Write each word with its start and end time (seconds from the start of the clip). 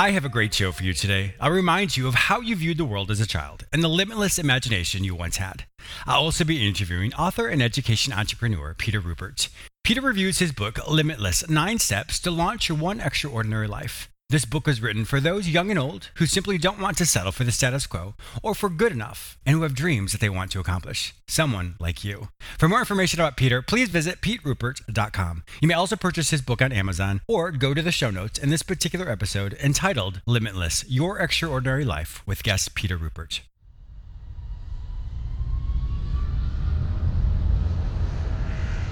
I 0.00 0.12
have 0.12 0.24
a 0.24 0.30
great 0.30 0.54
show 0.54 0.72
for 0.72 0.82
you 0.82 0.94
today. 0.94 1.34
I'll 1.38 1.50
remind 1.50 1.94
you 1.94 2.08
of 2.08 2.14
how 2.14 2.40
you 2.40 2.56
viewed 2.56 2.78
the 2.78 2.86
world 2.86 3.10
as 3.10 3.20
a 3.20 3.26
child 3.26 3.66
and 3.70 3.84
the 3.84 3.88
limitless 3.88 4.38
imagination 4.38 5.04
you 5.04 5.14
once 5.14 5.36
had. 5.36 5.66
I'll 6.06 6.22
also 6.22 6.42
be 6.42 6.66
interviewing 6.66 7.12
author 7.12 7.48
and 7.48 7.60
education 7.60 8.14
entrepreneur 8.14 8.72
Peter 8.72 9.02
Ruppert. 9.02 9.50
Peter 9.84 10.00
reviews 10.00 10.38
his 10.38 10.52
book 10.52 10.78
Limitless 10.88 11.50
Nine 11.50 11.78
Steps 11.78 12.18
to 12.20 12.30
Launch 12.30 12.70
Your 12.70 12.78
One 12.78 12.98
Extraordinary 12.98 13.68
Life. 13.68 14.08
This 14.30 14.44
book 14.44 14.68
is 14.68 14.80
written 14.80 15.04
for 15.04 15.18
those 15.18 15.48
young 15.48 15.70
and 15.70 15.78
old 15.78 16.10
who 16.14 16.24
simply 16.24 16.56
don't 16.56 16.78
want 16.78 16.96
to 16.98 17.04
settle 17.04 17.32
for 17.32 17.42
the 17.42 17.50
status 17.50 17.84
quo 17.88 18.14
or 18.44 18.54
for 18.54 18.68
good 18.68 18.92
enough 18.92 19.36
and 19.44 19.56
who 19.56 19.62
have 19.62 19.74
dreams 19.74 20.12
that 20.12 20.20
they 20.20 20.28
want 20.28 20.52
to 20.52 20.60
accomplish. 20.60 21.16
Someone 21.26 21.74
like 21.80 22.04
you. 22.04 22.28
For 22.56 22.68
more 22.68 22.78
information 22.78 23.18
about 23.18 23.36
Peter, 23.36 23.60
please 23.60 23.88
visit 23.88 24.20
peteruppert.com. 24.20 25.42
You 25.60 25.66
may 25.66 25.74
also 25.74 25.96
purchase 25.96 26.30
his 26.30 26.42
book 26.42 26.62
on 26.62 26.70
Amazon 26.70 27.22
or 27.26 27.50
go 27.50 27.74
to 27.74 27.82
the 27.82 27.90
show 27.90 28.10
notes 28.10 28.38
in 28.38 28.50
this 28.50 28.62
particular 28.62 29.10
episode 29.10 29.54
entitled 29.54 30.22
Limitless 30.26 30.84
Your 30.88 31.18
Extraordinary 31.18 31.84
Life 31.84 32.22
with 32.24 32.44
guest 32.44 32.76
Peter 32.76 32.96
Ruppert. 32.96 33.40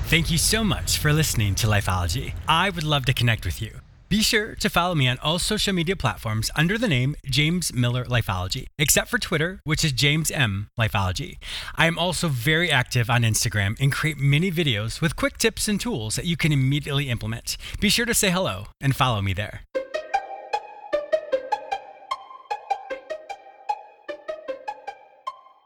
Thank 0.07 0.33
you 0.33 0.39
so 0.39 0.65
much 0.65 0.99
for 0.99 1.13
listening 1.13 1.55
to 1.57 1.69
Lifeology. 1.69 2.33
I 2.49 2.71
would 2.71 2.83
love 2.83 3.05
to 3.05 3.13
connect 3.13 3.45
with 3.45 3.63
you. 3.63 3.79
Be 4.09 4.23
sure 4.23 4.55
to 4.55 4.71
follow 4.71 4.95
me 4.95 5.07
on 5.07 5.19
all 5.19 5.39
social 5.39 5.75
media 5.75 5.95
platforms 5.95 6.51
under 6.57 6.79
the 6.79 6.89
name 6.89 7.15
James 7.27 7.75
Miller 7.75 8.07
Lifeology, 8.07 8.65
except 8.79 9.11
for 9.11 9.19
Twitter, 9.19 9.61
which 9.65 9.85
is 9.85 9.93
James 9.93 10.31
M 10.31 10.71
Lifeology. 10.79 11.37
I 11.75 11.87
am 11.87 11.99
also 11.99 12.29
very 12.29 12.71
active 12.71 13.11
on 13.11 13.21
Instagram 13.21 13.79
and 13.79 13.93
create 13.93 14.17
many 14.17 14.51
videos 14.51 15.03
with 15.03 15.15
quick 15.15 15.37
tips 15.37 15.69
and 15.69 15.79
tools 15.79 16.17
that 16.17 16.25
you 16.25 16.39
can 16.39 16.53
immediately 16.53 17.11
implement. 17.11 17.59
Be 17.81 17.91
sure 17.91 18.07
to 18.07 18.15
say 18.15 18.31
hello 18.31 18.69
and 18.81 18.97
follow 18.97 19.21
me 19.21 19.35
there. 19.35 19.61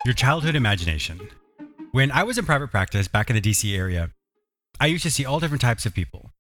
Your 0.05 0.15
childhood 0.15 0.57
imagination. 0.57 1.29
When 1.93 2.11
I 2.11 2.25
was 2.25 2.39
in 2.39 2.45
private 2.45 2.73
practice 2.73 3.07
back 3.07 3.31
in 3.31 3.37
the 3.37 3.41
DC 3.41 3.73
area, 3.79 4.11
I 4.81 4.87
used 4.87 5.05
to 5.05 5.13
see 5.13 5.25
all 5.25 5.39
different 5.39 5.61
types 5.61 5.87
of 5.87 5.95
people 5.95 6.33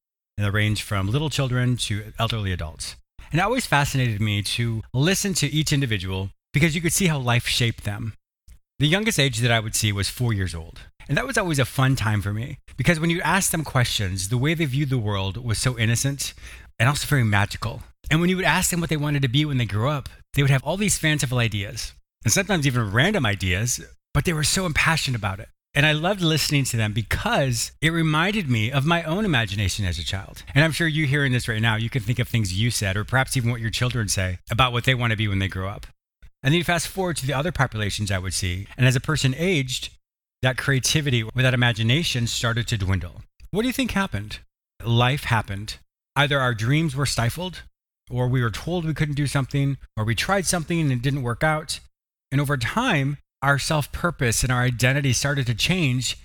and 0.42 0.52
they 0.52 0.58
range 0.58 0.82
from 0.82 1.08
little 1.08 1.30
children 1.30 1.76
to 1.76 2.12
elderly 2.18 2.52
adults. 2.52 2.96
And 3.30 3.40
it 3.40 3.44
always 3.44 3.64
fascinated 3.64 4.20
me 4.20 4.42
to 4.42 4.82
listen 4.92 5.34
to 5.34 5.46
each 5.46 5.72
individual 5.72 6.30
because 6.52 6.74
you 6.74 6.80
could 6.80 6.92
see 6.92 7.06
how 7.06 7.18
life 7.18 7.46
shaped 7.46 7.84
them. 7.84 8.14
The 8.80 8.88
youngest 8.88 9.20
age 9.20 9.38
that 9.38 9.52
I 9.52 9.60
would 9.60 9.76
see 9.76 9.92
was 9.92 10.08
four 10.08 10.32
years 10.32 10.52
old. 10.52 10.80
And 11.08 11.16
that 11.16 11.26
was 11.26 11.38
always 11.38 11.60
a 11.60 11.64
fun 11.64 11.94
time 11.94 12.22
for 12.22 12.32
me 12.32 12.58
because 12.76 12.98
when 12.98 13.10
you 13.10 13.20
asked 13.20 13.52
them 13.52 13.62
questions, 13.62 14.30
the 14.30 14.38
way 14.38 14.54
they 14.54 14.64
viewed 14.64 14.90
the 14.90 14.98
world 14.98 15.36
was 15.36 15.58
so 15.58 15.78
innocent 15.78 16.34
and 16.76 16.88
also 16.88 17.06
very 17.06 17.24
magical. 17.24 17.82
And 18.10 18.20
when 18.20 18.28
you 18.28 18.36
would 18.36 18.44
ask 18.44 18.70
them 18.70 18.80
what 18.80 18.90
they 18.90 18.96
wanted 18.96 19.22
to 19.22 19.28
be 19.28 19.44
when 19.44 19.58
they 19.58 19.64
grew 19.64 19.88
up, 19.88 20.08
they 20.34 20.42
would 20.42 20.50
have 20.50 20.64
all 20.64 20.76
these 20.76 20.98
fanciful 20.98 21.38
ideas 21.38 21.92
and 22.24 22.32
sometimes 22.32 22.66
even 22.66 22.90
random 22.90 23.24
ideas, 23.24 23.80
but 24.12 24.24
they 24.24 24.32
were 24.32 24.42
so 24.42 24.66
impassioned 24.66 25.14
about 25.14 25.38
it. 25.38 25.48
And 25.74 25.86
I 25.86 25.92
loved 25.92 26.20
listening 26.20 26.64
to 26.64 26.76
them 26.76 26.92
because 26.92 27.72
it 27.80 27.90
reminded 27.90 28.50
me 28.50 28.70
of 28.70 28.84
my 28.84 29.02
own 29.04 29.24
imagination 29.24 29.86
as 29.86 29.98
a 29.98 30.04
child. 30.04 30.42
And 30.54 30.62
I'm 30.62 30.72
sure 30.72 30.86
you 30.86 31.06
hearing 31.06 31.32
this 31.32 31.48
right 31.48 31.62
now, 31.62 31.76
you 31.76 31.88
can 31.88 32.02
think 32.02 32.18
of 32.18 32.28
things 32.28 32.52
you 32.52 32.70
said, 32.70 32.94
or 32.94 33.04
perhaps 33.04 33.36
even 33.38 33.50
what 33.50 33.60
your 33.60 33.70
children 33.70 34.08
say 34.08 34.38
about 34.50 34.72
what 34.72 34.84
they 34.84 34.94
want 34.94 35.12
to 35.12 35.16
be 35.16 35.28
when 35.28 35.38
they 35.38 35.48
grow 35.48 35.68
up. 35.68 35.86
And 36.42 36.52
then 36.52 36.58
you 36.58 36.64
fast 36.64 36.88
forward 36.88 37.16
to 37.18 37.26
the 37.26 37.32
other 37.32 37.52
populations 37.52 38.10
I 38.10 38.18
would 38.18 38.34
see. 38.34 38.66
And 38.76 38.86
as 38.86 38.96
a 38.96 39.00
person 39.00 39.34
aged, 39.38 39.90
that 40.42 40.58
creativity 40.58 41.22
or 41.22 41.30
that 41.36 41.54
imagination 41.54 42.26
started 42.26 42.66
to 42.68 42.76
dwindle. 42.76 43.22
What 43.50 43.62
do 43.62 43.68
you 43.68 43.72
think 43.72 43.92
happened? 43.92 44.40
Life 44.84 45.24
happened. 45.24 45.78
Either 46.16 46.38
our 46.38 46.52
dreams 46.52 46.94
were 46.94 47.06
stifled, 47.06 47.62
or 48.10 48.28
we 48.28 48.42
were 48.42 48.50
told 48.50 48.84
we 48.84 48.92
couldn't 48.92 49.14
do 49.14 49.26
something, 49.26 49.78
or 49.96 50.04
we 50.04 50.14
tried 50.14 50.44
something 50.44 50.80
and 50.80 50.92
it 50.92 51.00
didn't 51.00 51.22
work 51.22 51.42
out. 51.42 51.80
And 52.30 52.40
over 52.40 52.56
time, 52.58 53.18
our 53.42 53.58
self 53.58 53.90
purpose 53.92 54.42
and 54.42 54.52
our 54.52 54.62
identity 54.62 55.12
started 55.12 55.46
to 55.46 55.54
change. 55.54 56.18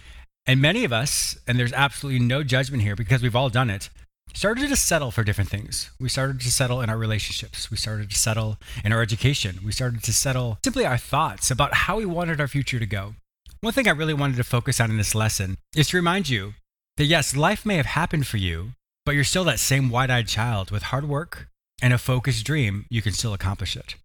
And 0.46 0.62
many 0.62 0.86
of 0.86 0.94
us, 0.94 1.38
and 1.46 1.60
there's 1.60 1.74
absolutely 1.74 2.20
no 2.20 2.44
judgment 2.44 2.84
here 2.84 2.96
because 2.96 3.22
we've 3.22 3.36
all 3.36 3.50
done 3.50 3.70
it, 3.70 3.90
started 4.34 4.70
to 4.70 4.76
settle 4.76 5.12
for 5.12 5.24
different 5.24 5.50
things. 5.50 5.92
We 6.00 6.08
started 6.08 6.40
to 6.42 6.52
settle 6.52 6.82
in 6.82 6.90
our 6.90 6.98
relationships. 6.98 7.70
We 7.70 7.76
started 7.76 8.10
to 8.12 8.16
settle 8.16 8.58
in 8.84 8.94
our 8.94 9.02
education. 9.02 9.60
We 9.66 9.74
started 9.74 10.04
to 10.04 10.14
settle 10.14 10.58
simply 10.64 10.86
our 10.86 10.98
thoughts 10.98 11.52
about 11.52 11.74
how 11.74 11.98
we 11.98 12.06
wanted 12.06 12.40
our 12.40 12.48
future 12.48 12.80
to 12.80 12.86
go. 12.86 13.16
One 13.62 13.74
thing 13.74 13.88
I 13.88 13.92
really 13.92 14.14
wanted 14.14 14.38
to 14.38 14.44
focus 14.44 14.80
on 14.80 14.92
in 14.92 14.98
this 14.98 15.16
lesson 15.16 15.58
is 15.76 15.90
to 15.90 15.98
remind 15.98 16.30
you 16.30 16.54
that 16.98 17.06
yes, 17.06 17.36
life 17.36 17.66
may 17.66 17.76
have 17.76 17.88
happened 17.88 18.28
for 18.28 18.38
you, 18.38 18.72
but 19.06 19.16
you're 19.16 19.24
still 19.24 19.44
that 19.46 19.60
same 19.60 19.90
wide 19.90 20.12
eyed 20.12 20.28
child 20.28 20.72
with 20.72 20.84
hard 20.84 21.10
work 21.10 21.48
and 21.82 21.94
a 21.94 21.98
focused 21.98 22.46
dream, 22.46 22.86
you 22.90 23.02
can 23.02 23.14
still 23.14 23.34
accomplish 23.34 23.76
it. 23.76 23.96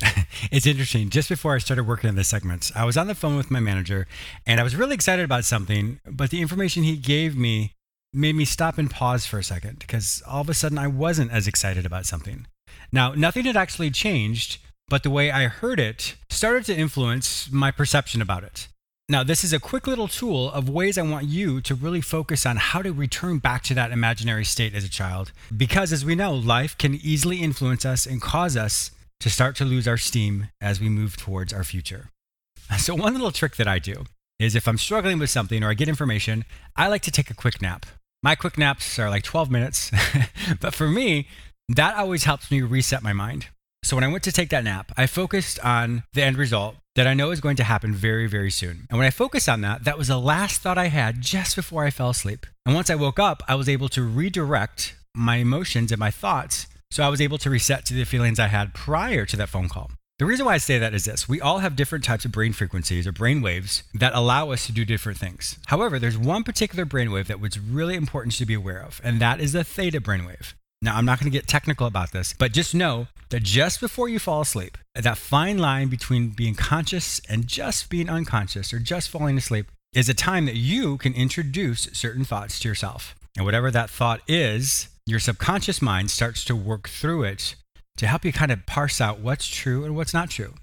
it's 0.50 0.66
interesting. 0.66 1.10
Just 1.10 1.28
before 1.28 1.54
I 1.54 1.58
started 1.58 1.86
working 1.86 2.08
on 2.08 2.16
the 2.16 2.24
segments, 2.24 2.72
I 2.74 2.84
was 2.84 2.96
on 2.96 3.06
the 3.06 3.14
phone 3.14 3.36
with 3.36 3.50
my 3.50 3.60
manager 3.60 4.06
and 4.46 4.60
I 4.60 4.62
was 4.62 4.76
really 4.76 4.94
excited 4.94 5.24
about 5.24 5.44
something, 5.44 6.00
but 6.06 6.30
the 6.30 6.40
information 6.40 6.82
he 6.82 6.96
gave 6.96 7.36
me 7.36 7.72
made 8.12 8.34
me 8.34 8.44
stop 8.44 8.78
and 8.78 8.90
pause 8.90 9.26
for 9.26 9.38
a 9.38 9.44
second 9.44 9.78
because 9.78 10.22
all 10.26 10.40
of 10.40 10.48
a 10.48 10.54
sudden 10.54 10.78
I 10.78 10.86
wasn't 10.86 11.32
as 11.32 11.46
excited 11.46 11.86
about 11.86 12.06
something. 12.06 12.46
Now, 12.92 13.12
nothing 13.12 13.44
had 13.44 13.56
actually 13.56 13.90
changed, 13.90 14.58
but 14.88 15.02
the 15.02 15.10
way 15.10 15.30
I 15.30 15.46
heard 15.46 15.78
it 15.78 16.16
started 16.28 16.64
to 16.66 16.76
influence 16.76 17.50
my 17.50 17.70
perception 17.70 18.20
about 18.20 18.44
it. 18.44 18.68
Now, 19.08 19.24
this 19.24 19.42
is 19.42 19.52
a 19.52 19.58
quick 19.58 19.88
little 19.88 20.06
tool 20.06 20.52
of 20.52 20.68
ways 20.68 20.96
I 20.96 21.02
want 21.02 21.26
you 21.26 21.60
to 21.62 21.74
really 21.74 22.00
focus 22.00 22.46
on 22.46 22.56
how 22.56 22.80
to 22.80 22.92
return 22.92 23.38
back 23.38 23.64
to 23.64 23.74
that 23.74 23.90
imaginary 23.90 24.44
state 24.44 24.72
as 24.72 24.84
a 24.84 24.88
child. 24.88 25.32
Because 25.56 25.92
as 25.92 26.04
we 26.04 26.14
know, 26.14 26.32
life 26.32 26.78
can 26.78 26.94
easily 26.94 27.38
influence 27.38 27.84
us 27.84 28.06
and 28.06 28.22
cause 28.22 28.56
us 28.56 28.92
to 29.20 29.30
start 29.30 29.54
to 29.56 29.64
lose 29.64 29.86
our 29.86 29.98
steam 29.98 30.48
as 30.60 30.80
we 30.80 30.88
move 30.88 31.16
towards 31.16 31.52
our 31.52 31.64
future. 31.64 32.10
So, 32.78 32.94
one 32.94 33.14
little 33.14 33.32
trick 33.32 33.56
that 33.56 33.66
I 33.66 33.80
do 33.80 34.04
is 34.38 34.54
if 34.54 34.68
I'm 34.68 34.78
struggling 34.78 35.18
with 35.18 35.28
something 35.28 35.64
or 35.64 35.70
I 35.70 35.74
get 35.74 35.88
information, 35.88 36.44
I 36.76 36.86
like 36.86 37.02
to 37.02 37.10
take 37.10 37.28
a 37.28 37.34
quick 37.34 37.60
nap. 37.60 37.84
My 38.22 38.36
quick 38.36 38.56
naps 38.56 38.96
are 38.98 39.10
like 39.10 39.24
12 39.24 39.50
minutes, 39.50 39.90
but 40.60 40.72
for 40.72 40.86
me, 40.86 41.26
that 41.68 41.96
always 41.96 42.24
helps 42.24 42.48
me 42.48 42.62
reset 42.62 43.02
my 43.02 43.12
mind. 43.12 43.48
So, 43.82 43.96
when 43.96 44.04
I 44.04 44.08
went 44.08 44.22
to 44.22 44.32
take 44.32 44.50
that 44.50 44.62
nap, 44.62 44.92
I 44.96 45.08
focused 45.08 45.58
on 45.64 46.04
the 46.12 46.22
end 46.22 46.36
result 46.36 46.76
that 46.94 47.08
I 47.08 47.14
know 47.14 47.32
is 47.32 47.40
going 47.40 47.56
to 47.56 47.64
happen 47.64 47.92
very, 47.92 48.28
very 48.28 48.50
soon. 48.50 48.86
And 48.88 48.98
when 48.98 49.06
I 49.06 49.10
focused 49.10 49.48
on 49.48 49.62
that, 49.62 49.82
that 49.84 49.98
was 49.98 50.08
the 50.08 50.18
last 50.18 50.60
thought 50.60 50.78
I 50.78 50.88
had 50.88 51.20
just 51.20 51.56
before 51.56 51.84
I 51.84 51.90
fell 51.90 52.10
asleep. 52.10 52.46
And 52.64 52.74
once 52.74 52.88
I 52.88 52.94
woke 52.94 53.18
up, 53.18 53.42
I 53.48 53.56
was 53.56 53.68
able 53.68 53.88
to 53.90 54.02
redirect 54.02 54.94
my 55.14 55.36
emotions 55.36 55.90
and 55.90 55.98
my 55.98 56.10
thoughts 56.10 56.66
so 56.90 57.04
I 57.04 57.08
was 57.08 57.20
able 57.20 57.38
to 57.38 57.50
reset 57.50 57.84
to 57.86 57.94
the 57.94 58.04
feelings 58.04 58.38
I 58.38 58.48
had 58.48 58.74
prior 58.74 59.24
to 59.26 59.36
that 59.36 59.48
phone 59.48 59.68
call. 59.68 59.90
The 60.18 60.26
reason 60.26 60.44
why 60.44 60.54
I 60.54 60.58
say 60.58 60.78
that 60.78 60.92
is 60.92 61.06
this 61.06 61.28
we 61.28 61.40
all 61.40 61.60
have 61.60 61.76
different 61.76 62.04
types 62.04 62.24
of 62.24 62.32
brain 62.32 62.52
frequencies 62.52 63.06
or 63.06 63.12
brain 63.12 63.40
waves 63.40 63.84
that 63.94 64.14
allow 64.14 64.50
us 64.50 64.66
to 64.66 64.72
do 64.72 64.84
different 64.84 65.18
things. 65.18 65.58
However, 65.66 65.98
there's 65.98 66.18
one 66.18 66.44
particular 66.44 66.84
brainwave 66.84 67.26
that 67.28 67.40
was 67.40 67.58
really 67.58 67.94
important 67.94 68.34
to 68.34 68.44
be 68.44 68.54
aware 68.54 68.82
of, 68.82 69.00
and 69.02 69.20
that 69.20 69.40
is 69.40 69.52
the 69.52 69.64
theta 69.64 70.00
brainwave. 70.00 70.52
Now, 70.82 70.96
I'm 70.96 71.04
not 71.04 71.20
going 71.20 71.30
to 71.30 71.38
get 71.38 71.46
technical 71.46 71.86
about 71.86 72.12
this, 72.12 72.34
but 72.38 72.52
just 72.52 72.74
know 72.74 73.06
that 73.28 73.42
just 73.42 73.80
before 73.80 74.08
you 74.08 74.18
fall 74.18 74.40
asleep, 74.40 74.78
that 74.94 75.18
fine 75.18 75.58
line 75.58 75.88
between 75.88 76.30
being 76.30 76.54
conscious 76.54 77.20
and 77.28 77.46
just 77.46 77.90
being 77.90 78.08
unconscious 78.08 78.72
or 78.72 78.78
just 78.78 79.10
falling 79.10 79.36
asleep 79.36 79.66
is 79.92 80.08
a 80.08 80.14
time 80.14 80.46
that 80.46 80.56
you 80.56 80.96
can 80.96 81.12
introduce 81.14 81.88
certain 81.92 82.24
thoughts 82.24 82.60
to 82.60 82.68
yourself. 82.68 83.14
And 83.36 83.44
whatever 83.44 83.70
that 83.70 83.90
thought 83.90 84.20
is, 84.26 84.88
your 85.10 85.20
subconscious 85.20 85.82
mind 85.82 86.10
starts 86.10 86.44
to 86.44 86.56
work 86.56 86.88
through 86.88 87.24
it 87.24 87.56
to 87.96 88.06
help 88.06 88.24
you 88.24 88.32
kind 88.32 88.52
of 88.52 88.64
parse 88.66 89.00
out 89.00 89.20
what's 89.20 89.46
true 89.46 89.84
and 89.84 89.96
what's 89.96 90.14
not 90.14 90.30
true. 90.30 90.54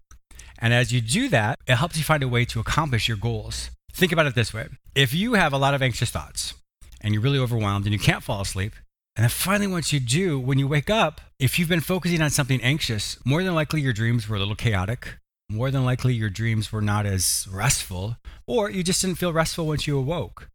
And 0.59 0.73
as 0.73 0.91
you 0.91 1.01
do 1.01 1.29
that, 1.29 1.59
it 1.67 1.75
helps 1.75 1.97
you 1.97 2.03
find 2.03 2.23
a 2.23 2.27
way 2.27 2.45
to 2.45 2.59
accomplish 2.59 3.07
your 3.07 3.17
goals. 3.17 3.69
Think 3.91 4.11
about 4.11 4.25
it 4.25 4.35
this 4.35 4.53
way 4.53 4.67
if 4.95 5.13
you 5.13 5.33
have 5.33 5.53
a 5.53 5.57
lot 5.57 5.73
of 5.73 5.81
anxious 5.81 6.09
thoughts 6.09 6.53
and 7.01 7.13
you're 7.13 7.21
really 7.21 7.37
overwhelmed 7.37 7.85
and 7.85 7.93
you 7.93 7.99
can't 7.99 8.23
fall 8.23 8.41
asleep, 8.41 8.73
and 9.15 9.23
then 9.23 9.29
finally, 9.29 9.65
once 9.65 9.91
you 9.91 9.99
do, 9.99 10.39
when 10.39 10.59
you 10.59 10.67
wake 10.67 10.91
up, 10.91 11.21
if 11.39 11.57
you've 11.57 11.67
been 11.67 11.79
focusing 11.81 12.21
on 12.21 12.29
something 12.29 12.61
anxious, 12.61 13.17
more 13.25 13.43
than 13.43 13.55
likely 13.55 13.81
your 13.81 13.93
dreams 13.93 14.29
were 14.29 14.35
a 14.35 14.39
little 14.39 14.55
chaotic. 14.55 15.17
More 15.49 15.71
than 15.71 15.85
likely 15.85 16.13
your 16.13 16.29
dreams 16.29 16.71
were 16.71 16.81
not 16.81 17.05
as 17.05 17.47
restful, 17.49 18.17
or 18.45 18.69
you 18.69 18.83
just 18.83 19.01
didn't 19.01 19.17
feel 19.17 19.33
restful 19.33 19.65
once 19.65 19.87
you 19.87 19.97
awoke. 19.97 20.49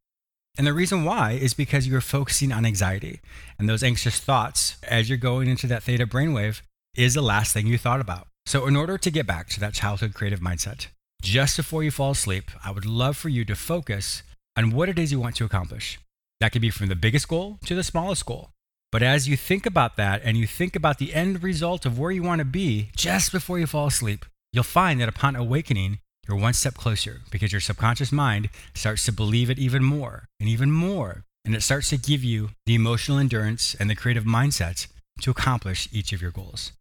And 0.59 0.67
the 0.67 0.75
reason 0.75 1.05
why 1.05 1.33
is 1.33 1.55
because 1.55 1.87
you're 1.87 2.03
focusing 2.03 2.53
on 2.53 2.67
anxiety 2.67 3.21
and 3.59 3.69
those 3.69 3.83
anxious 3.83 4.19
thoughts 4.19 4.77
as 4.83 5.09
you're 5.09 5.19
going 5.19 5.49
into 5.49 5.67
that 5.69 5.83
theta 5.83 6.07
brainwave 6.07 6.61
is 6.95 7.15
the 7.15 7.23
last 7.23 7.53
thing 7.53 7.67
you 7.67 7.79
thought 7.79 8.01
about. 8.01 8.29
So, 8.45 8.67
in 8.67 8.77
order 8.77 8.99
to 8.99 9.11
get 9.11 9.27
back 9.27 9.49
to 9.51 9.61
that 9.61 9.73
childhood 9.73 10.15
creative 10.15 10.41
mindset, 10.41 10.89
just 11.23 11.57
before 11.57 11.83
you 11.85 11.91
fall 11.91 12.11
asleep, 12.11 12.51
I 12.65 12.71
would 12.71 12.85
love 12.85 13.17
for 13.17 13.29
you 13.29 13.45
to 13.47 13.55
focus 13.55 14.23
on 14.57 14.73
what 14.73 14.89
it 14.89 14.99
is 14.99 15.13
you 15.13 15.21
want 15.21 15.37
to 15.37 15.45
accomplish. 15.45 15.99
That 16.41 16.51
could 16.53 16.61
be 16.61 16.71
from 16.71 16.89
the 16.89 16.97
biggest 16.97 17.29
goal 17.29 17.59
to 17.67 17.75
the 17.75 17.85
smallest 17.85 18.27
goal. 18.27 18.51
But 18.91 19.03
as 19.03 19.29
you 19.29 19.37
think 19.37 19.65
about 19.65 19.97
that 19.97 20.21
and 20.23 20.37
you 20.37 20.47
think 20.47 20.77
about 20.77 20.99
the 20.99 21.15
end 21.15 21.43
result 21.43 21.87
of 21.87 21.99
where 21.99 22.11
you 22.11 22.23
want 22.23 22.41
to 22.41 22.45
be 22.45 22.91
just 22.95 23.33
before 23.33 23.59
you 23.59 23.67
fall 23.67 23.87
asleep, 23.87 24.27
you'll 24.53 24.65
find 24.65 25.01
that 25.01 25.09
upon 25.09 25.35
awakening, 25.35 26.01
you're 26.27 26.37
one 26.37 26.53
step 26.53 26.75
closer 26.75 27.21
because 27.31 27.53
your 27.53 27.61
subconscious 27.61 28.13
mind 28.13 28.49
starts 28.75 29.05
to 29.07 29.13
believe 29.13 29.51
it 29.51 29.59
even 29.59 29.83
more 29.83 30.29
and 30.39 30.49
even 30.49 30.71
more. 30.71 31.25
And 31.45 31.55
it 31.55 31.63
starts 31.63 31.91
to 31.91 31.97
give 31.97 32.23
you 32.23 32.51
the 32.67 32.75
emotional 32.75 33.19
endurance 33.19 33.75
and 33.75 33.91
the 33.91 33.97
creative 33.97 34.25
mindsets 34.25 34.87
to 35.23 35.31
accomplish 35.31 35.89
each 35.93 36.13
of 36.13 36.23
your 36.23 36.31
goals. 36.31 36.73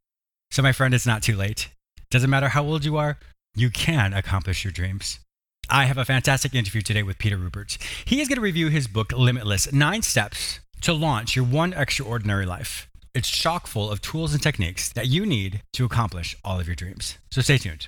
So, 0.51 0.61
my 0.61 0.71
friend, 0.71 0.93
it's 0.93 1.07
not 1.07 1.23
too 1.23 1.35
late. 1.35 1.69
Doesn't 2.11 2.29
matter 2.29 2.49
how 2.49 2.63
old 2.63 2.85
you 2.85 2.97
are, 2.97 3.17
you 3.55 3.69
can 3.69 4.13
accomplish 4.13 4.63
your 4.63 4.71
dreams. 4.71 5.19
I 5.69 5.85
have 5.85 5.97
a 5.97 6.05
fantastic 6.05 6.53
interview 6.53 6.81
today 6.81 7.01
with 7.01 7.17
Peter 7.17 7.37
Ruppert. 7.37 7.77
He 8.05 8.19
is 8.19 8.27
going 8.27 8.35
to 8.35 8.41
review 8.41 8.67
his 8.67 8.87
book, 8.87 9.13
Limitless 9.13 9.71
Nine 9.71 10.01
Steps 10.01 10.59
to 10.81 10.93
Launch 10.93 11.35
Your 11.35 11.45
One 11.45 11.73
Extraordinary 11.73 12.45
Life. 12.45 12.89
It's 13.13 13.29
chock 13.29 13.67
full 13.67 13.89
of 13.89 14.01
tools 14.01 14.33
and 14.33 14.43
techniques 14.43 14.89
that 14.93 15.07
you 15.07 15.25
need 15.25 15.63
to 15.73 15.85
accomplish 15.85 16.35
all 16.43 16.59
of 16.59 16.67
your 16.67 16.75
dreams. 16.75 17.17
So 17.31 17.41
stay 17.41 17.57
tuned. 17.57 17.87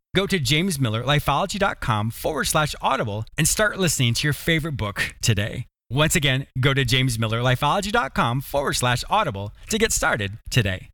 Go 0.13 0.27
to 0.27 0.39
jamesmillerlifeology.com 0.39 2.11
forward 2.11 2.45
slash 2.45 2.75
audible 2.81 3.25
and 3.37 3.47
start 3.47 3.79
listening 3.79 4.13
to 4.15 4.27
your 4.27 4.33
favorite 4.33 4.77
book 4.77 5.15
today. 5.21 5.65
Once 5.89 6.15
again, 6.15 6.47
go 6.59 6.73
to 6.73 6.85
jamesmillerlifeology.com 6.85 8.41
forward 8.41 8.73
slash 8.73 9.03
audible 9.09 9.53
to 9.69 9.77
get 9.77 9.91
started 9.91 10.37
today. 10.49 10.90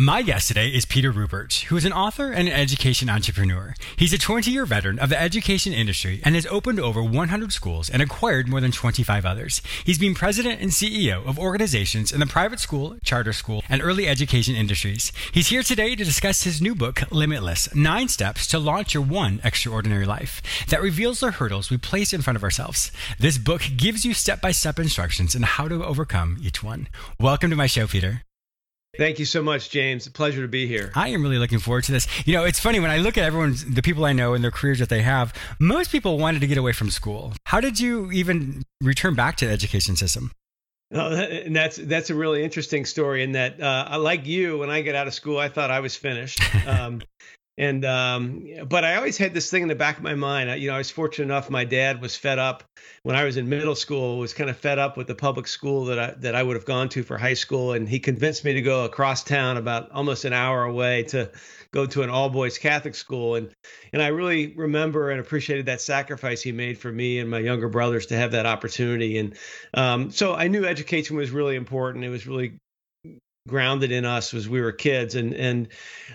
My 0.00 0.22
guest 0.22 0.48
today 0.48 0.68
is 0.68 0.86
Peter 0.86 1.12
Ruppert, 1.12 1.64
who 1.64 1.76
is 1.76 1.84
an 1.84 1.92
author 1.92 2.32
and 2.32 2.48
an 2.48 2.54
education 2.54 3.10
entrepreneur. 3.10 3.74
He's 3.96 4.14
a 4.14 4.18
20 4.18 4.50
year 4.50 4.64
veteran 4.64 4.98
of 4.98 5.10
the 5.10 5.20
education 5.20 5.74
industry 5.74 6.22
and 6.24 6.34
has 6.34 6.46
opened 6.46 6.80
over 6.80 7.02
100 7.02 7.52
schools 7.52 7.90
and 7.90 8.00
acquired 8.00 8.48
more 8.48 8.62
than 8.62 8.72
25 8.72 9.26
others. 9.26 9.60
He's 9.84 9.98
been 9.98 10.14
president 10.14 10.62
and 10.62 10.70
CEO 10.70 11.26
of 11.26 11.38
organizations 11.38 12.12
in 12.12 12.20
the 12.20 12.26
private 12.26 12.60
school, 12.60 12.96
charter 13.04 13.34
school, 13.34 13.62
and 13.68 13.82
early 13.82 14.08
education 14.08 14.54
industries. 14.56 15.12
He's 15.32 15.48
here 15.48 15.62
today 15.62 15.94
to 15.94 16.02
discuss 16.02 16.44
his 16.44 16.62
new 16.62 16.74
book, 16.74 17.02
Limitless 17.12 17.74
Nine 17.74 18.08
Steps 18.08 18.46
to 18.46 18.58
Launch 18.58 18.94
Your 18.94 19.02
One 19.02 19.38
Extraordinary 19.44 20.06
Life, 20.06 20.40
that 20.68 20.80
reveals 20.80 21.20
the 21.20 21.32
hurdles 21.32 21.68
we 21.68 21.76
place 21.76 22.14
in 22.14 22.22
front 22.22 22.38
of 22.38 22.42
ourselves. 22.42 22.90
This 23.18 23.36
book 23.36 23.64
gives 23.76 24.06
you 24.06 24.14
step 24.14 24.40
by 24.40 24.52
step 24.52 24.78
instructions 24.78 25.36
on 25.36 25.42
how 25.42 25.68
to 25.68 25.84
overcome 25.84 26.38
each 26.40 26.62
one. 26.62 26.88
Welcome 27.18 27.50
to 27.50 27.56
my 27.56 27.66
show, 27.66 27.86
Peter. 27.86 28.22
Thank 28.96 29.18
you 29.18 29.24
so 29.24 29.42
much, 29.42 29.70
James. 29.70 30.06
A 30.06 30.10
pleasure 30.10 30.42
to 30.42 30.48
be 30.48 30.66
here. 30.66 30.90
I 30.94 31.08
am 31.08 31.22
really 31.22 31.38
looking 31.38 31.58
forward 31.60 31.84
to 31.84 31.92
this. 31.92 32.08
You 32.26 32.34
know, 32.34 32.44
it's 32.44 32.58
funny 32.58 32.80
when 32.80 32.90
I 32.90 32.98
look 32.98 33.16
at 33.16 33.24
everyone, 33.24 33.54
the 33.68 33.82
people 33.82 34.04
I 34.04 34.12
know 34.12 34.34
and 34.34 34.42
their 34.42 34.50
careers 34.50 34.80
that 34.80 34.88
they 34.88 35.02
have, 35.02 35.32
most 35.60 35.92
people 35.92 36.18
wanted 36.18 36.40
to 36.40 36.46
get 36.46 36.58
away 36.58 36.72
from 36.72 36.90
school. 36.90 37.32
How 37.46 37.60
did 37.60 37.78
you 37.78 38.10
even 38.10 38.64
return 38.80 39.14
back 39.14 39.36
to 39.36 39.46
the 39.46 39.52
education 39.52 39.96
system? 39.96 40.32
Oh, 40.92 41.14
and 41.14 41.54
that's 41.54 41.76
that's 41.76 42.10
a 42.10 42.16
really 42.16 42.42
interesting 42.42 42.84
story. 42.84 43.22
In 43.22 43.32
that, 43.32 43.62
uh, 43.62 43.96
like 44.00 44.26
you, 44.26 44.58
when 44.58 44.70
I 44.70 44.82
get 44.82 44.96
out 44.96 45.06
of 45.06 45.14
school, 45.14 45.38
I 45.38 45.48
thought 45.48 45.70
I 45.70 45.80
was 45.80 45.96
finished. 45.96 46.40
Um, 46.66 47.00
and 47.60 47.84
um, 47.84 48.46
but 48.68 48.86
I 48.86 48.96
always 48.96 49.18
had 49.18 49.34
this 49.34 49.50
thing 49.50 49.60
in 49.60 49.68
the 49.68 49.74
back 49.74 49.98
of 49.98 50.02
my 50.02 50.14
mind. 50.14 50.62
You 50.62 50.70
know, 50.70 50.76
I 50.76 50.78
was 50.78 50.90
fortunate 50.90 51.26
enough. 51.26 51.50
My 51.50 51.64
dad 51.64 52.00
was 52.00 52.16
fed 52.16 52.38
up 52.38 52.64
when 53.02 53.16
I 53.16 53.24
was 53.24 53.36
in 53.36 53.50
middle 53.50 53.74
school. 53.74 54.18
Was 54.18 54.32
kind 54.32 54.48
of 54.48 54.56
fed 54.56 54.78
up 54.78 54.96
with 54.96 55.06
the 55.06 55.14
public 55.14 55.46
school 55.46 55.84
that 55.84 55.98
I 55.98 56.14
that 56.20 56.34
I 56.34 56.42
would 56.42 56.56
have 56.56 56.64
gone 56.64 56.88
to 56.88 57.02
for 57.02 57.18
high 57.18 57.34
school, 57.34 57.74
and 57.74 57.86
he 57.86 58.00
convinced 58.00 58.46
me 58.46 58.54
to 58.54 58.62
go 58.62 58.86
across 58.86 59.22
town, 59.22 59.58
about 59.58 59.90
almost 59.90 60.24
an 60.24 60.32
hour 60.32 60.64
away, 60.64 61.02
to 61.08 61.30
go 61.70 61.84
to 61.84 62.00
an 62.00 62.08
all 62.08 62.30
boys 62.30 62.56
Catholic 62.56 62.94
school. 62.94 63.34
And 63.34 63.52
and 63.92 64.00
I 64.00 64.06
really 64.06 64.54
remember 64.54 65.10
and 65.10 65.20
appreciated 65.20 65.66
that 65.66 65.82
sacrifice 65.82 66.40
he 66.40 66.52
made 66.52 66.78
for 66.78 66.90
me 66.90 67.18
and 67.18 67.28
my 67.28 67.40
younger 67.40 67.68
brothers 67.68 68.06
to 68.06 68.16
have 68.16 68.32
that 68.32 68.46
opportunity. 68.46 69.18
And 69.18 69.36
um, 69.74 70.10
so 70.10 70.34
I 70.34 70.48
knew 70.48 70.64
education 70.64 71.14
was 71.14 71.30
really 71.30 71.56
important. 71.56 72.06
It 72.06 72.08
was 72.08 72.26
really 72.26 72.58
grounded 73.48 73.90
in 73.90 74.04
us 74.04 74.34
as 74.34 74.48
we 74.48 74.60
were 74.60 74.72
kids. 74.72 75.14
And 75.14 75.34
and 75.34 75.68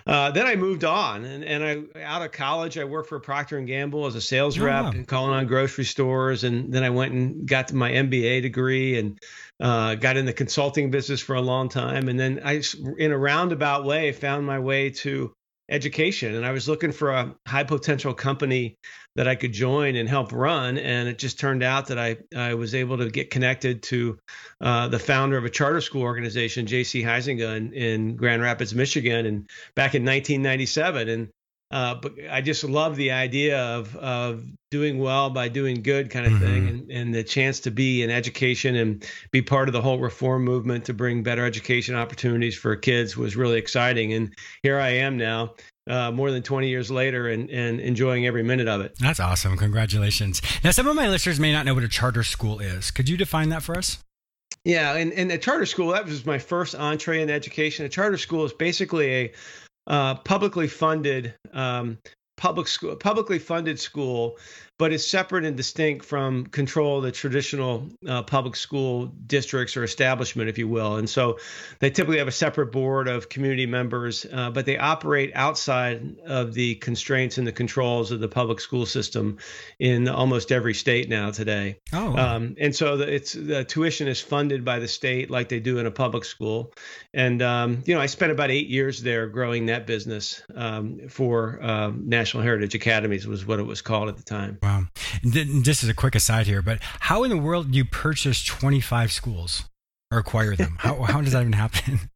uh, 0.05 0.31
then 0.31 0.45
I 0.45 0.55
moved 0.55 0.83
on 0.83 1.25
and, 1.25 1.43
and 1.43 1.93
I 1.95 2.03
out 2.03 2.21
of 2.21 2.31
college 2.31 2.77
I 2.77 2.83
worked 2.83 3.09
for 3.09 3.19
Procter 3.19 3.57
and 3.57 3.67
Gamble 3.67 4.05
as 4.05 4.15
a 4.15 4.21
sales 4.21 4.59
oh, 4.59 4.65
rep 4.65 4.83
wow. 4.85 4.91
and 4.91 5.07
calling 5.07 5.33
on 5.33 5.47
grocery 5.47 5.85
stores. 5.85 6.43
And 6.43 6.73
then 6.73 6.83
I 6.83 6.89
went 6.89 7.13
and 7.13 7.47
got 7.47 7.71
my 7.73 7.91
MBA 7.91 8.41
degree 8.41 8.99
and 8.99 9.19
uh, 9.59 9.95
got 9.95 10.17
in 10.17 10.25
the 10.25 10.33
consulting 10.33 10.91
business 10.91 11.21
for 11.21 11.35
a 11.35 11.41
long 11.41 11.69
time. 11.69 12.07
And 12.09 12.19
then 12.19 12.41
I 12.43 12.61
in 12.97 13.11
a 13.11 13.17
roundabout 13.17 13.85
way 13.85 14.11
found 14.11 14.45
my 14.45 14.59
way 14.59 14.89
to 14.91 15.33
education 15.69 16.35
and 16.35 16.45
I 16.45 16.51
was 16.51 16.67
looking 16.69 16.91
for 16.91 17.11
a 17.11 17.35
high 17.47 17.63
potential 17.63 18.13
company 18.13 18.77
that 19.15 19.27
I 19.27 19.35
could 19.35 19.53
join 19.53 19.95
and 19.95 20.07
help 20.07 20.31
run. 20.31 20.77
And 20.77 21.07
it 21.07 21.17
just 21.17 21.39
turned 21.39 21.63
out 21.63 21.87
that 21.87 21.97
I, 21.97 22.17
I 22.35 22.53
was 22.53 22.75
able 22.75 22.97
to 22.97 23.09
get 23.09 23.31
connected 23.31 23.81
to 23.83 24.19
uh, 24.61 24.89
the 24.89 24.99
founder 24.99 25.37
of 25.37 25.45
a 25.45 25.49
charter 25.49 25.81
school 25.81 26.03
organization, 26.03 26.67
J.C. 26.67 27.01
Huizenga, 27.01 27.55
in, 27.55 27.73
in, 27.73 28.15
Grand 28.15 28.41
Rapids, 28.41 28.75
Michigan, 28.75 29.25
and 29.25 29.49
back 29.73 29.95
in 29.95 30.03
1997. 30.03 31.09
And 31.09 31.29
uh, 31.71 31.95
but 31.95 32.13
I 32.29 32.41
just 32.41 32.63
love 32.63 32.95
the 32.95 33.11
idea 33.11 33.59
of 33.59 33.95
of 33.95 34.43
doing 34.71 34.99
well 34.99 35.29
by 35.29 35.47
doing 35.47 35.81
good 35.81 36.09
kind 36.09 36.25
of 36.25 36.33
mm-hmm. 36.33 36.45
thing, 36.45 36.67
and, 36.67 36.91
and 36.91 37.15
the 37.15 37.23
chance 37.23 37.61
to 37.61 37.71
be 37.71 38.03
in 38.03 38.09
education 38.09 38.75
and 38.75 39.05
be 39.31 39.41
part 39.41 39.69
of 39.69 39.73
the 39.73 39.81
whole 39.81 39.99
reform 39.99 40.43
movement 40.43 40.85
to 40.85 40.93
bring 40.93 41.23
better 41.23 41.45
education 41.45 41.95
opportunities 41.95 42.57
for 42.57 42.75
kids 42.75 43.17
was 43.17 43.35
really 43.35 43.57
exciting. 43.57 44.13
And 44.13 44.33
here 44.63 44.79
I 44.79 44.89
am 44.89 45.17
now, 45.17 45.55
uh, 45.89 46.11
more 46.11 46.31
than 46.31 46.43
20 46.43 46.67
years 46.67 46.91
later 46.91 47.29
and, 47.29 47.49
and 47.49 47.79
enjoying 47.79 48.25
every 48.25 48.43
minute 48.43 48.67
of 48.67 48.81
it. 48.81 48.95
That's 48.99 49.19
awesome. 49.19 49.57
Congratulations. 49.57 50.41
Now, 50.63 50.71
some 50.71 50.87
of 50.87 50.95
my 50.95 51.07
listeners 51.07 51.39
may 51.39 51.51
not 51.51 51.65
know 51.65 51.73
what 51.73 51.83
a 51.83 51.89
charter 51.89 52.23
school 52.23 52.59
is. 52.59 52.91
Could 52.91 53.07
you 53.09 53.17
define 53.17 53.49
that 53.49 53.63
for 53.63 53.77
us? 53.77 53.99
Yeah, 54.63 54.95
and, 54.95 55.13
and 55.13 55.31
a 55.31 55.37
charter 55.37 55.67
school, 55.67 55.91
that 55.91 56.05
was 56.05 56.25
my 56.25 56.39
first 56.39 56.73
entree 56.73 57.21
in 57.21 57.29
education. 57.29 57.85
A 57.85 57.89
charter 57.89 58.17
school 58.17 58.45
is 58.45 58.53
basically 58.53 59.13
a 59.13 59.31
uh, 59.87 60.15
publicly 60.15 60.67
funded 60.67 61.35
um, 61.53 61.97
public 62.37 62.67
school, 62.67 62.95
publicly 62.95 63.39
funded 63.39 63.79
school 63.79 64.37
but 64.77 64.91
it's 64.91 65.07
separate 65.07 65.45
and 65.45 65.55
distinct 65.55 66.05
from 66.05 66.45
control 66.47 66.97
of 66.97 67.03
the 67.03 67.11
traditional 67.11 67.89
uh, 68.07 68.21
public 68.23 68.55
school 68.55 69.05
districts 69.25 69.77
or 69.77 69.83
establishment, 69.83 70.49
if 70.49 70.57
you 70.57 70.67
will. 70.67 70.97
And 70.97 71.09
so 71.09 71.39
they 71.79 71.89
typically 71.89 72.17
have 72.17 72.27
a 72.27 72.31
separate 72.31 72.71
board 72.73 73.07
of 73.07 73.29
community 73.29 73.65
members, 73.65 74.25
uh, 74.31 74.49
but 74.49 74.65
they 74.65 74.77
operate 74.77 75.31
outside 75.33 76.19
of 76.25 76.53
the 76.53 76.75
constraints 76.75 77.37
and 77.37 77.47
the 77.47 77.53
controls 77.53 78.11
of 78.11 78.19
the 78.19 78.27
public 78.27 78.59
school 78.59 78.85
system 78.85 79.37
in 79.79 80.09
almost 80.09 80.51
every 80.51 80.73
state 80.73 81.07
now 81.07 81.31
today. 81.31 81.79
Oh, 81.93 82.17
um, 82.17 82.55
and 82.59 82.75
so 82.75 82.97
the, 82.97 83.13
it's 83.13 83.31
the 83.31 83.63
tuition 83.63 84.09
is 84.09 84.19
funded 84.19 84.65
by 84.65 84.79
the 84.79 84.87
state 84.89 85.29
like 85.29 85.47
they 85.47 85.61
do 85.61 85.77
in 85.77 85.85
a 85.85 85.91
public 85.91 86.25
school. 86.25 86.73
And 87.13 87.41
um, 87.41 87.81
you 87.85 87.95
know, 87.95 88.01
I 88.01 88.07
spent 88.07 88.33
about 88.33 88.51
eight 88.51 88.67
years 88.67 89.01
there 89.01 89.27
growing 89.27 89.67
that 89.67 89.87
business 89.87 90.43
um, 90.53 91.07
for 91.07 91.63
um, 91.63 92.09
National 92.09 92.43
Heritage 92.43 92.75
Academies 92.75 93.25
was 93.25 93.45
what 93.45 93.59
it 93.59 93.65
was 93.65 93.81
called 93.81 94.09
at 94.09 94.17
the 94.17 94.23
time. 94.23 94.57
Wow. 94.65 94.85
This 95.23 95.83
is 95.83 95.89
a 95.89 95.93
quick 95.93 96.15
aside 96.15 96.47
here, 96.47 96.63
but 96.63 96.79
how 96.81 97.23
in 97.23 97.29
the 97.29 97.37
world 97.37 97.71
do 97.71 97.77
you 97.77 97.85
purchase 97.85 98.43
25 98.43 99.11
schools 99.11 99.65
or 100.11 100.17
acquire 100.17 100.55
them? 100.55 100.77
How, 100.79 101.03
how 101.03 101.21
does 101.21 101.33
that 101.33 101.41
even 101.41 101.53
happen? 101.53 101.99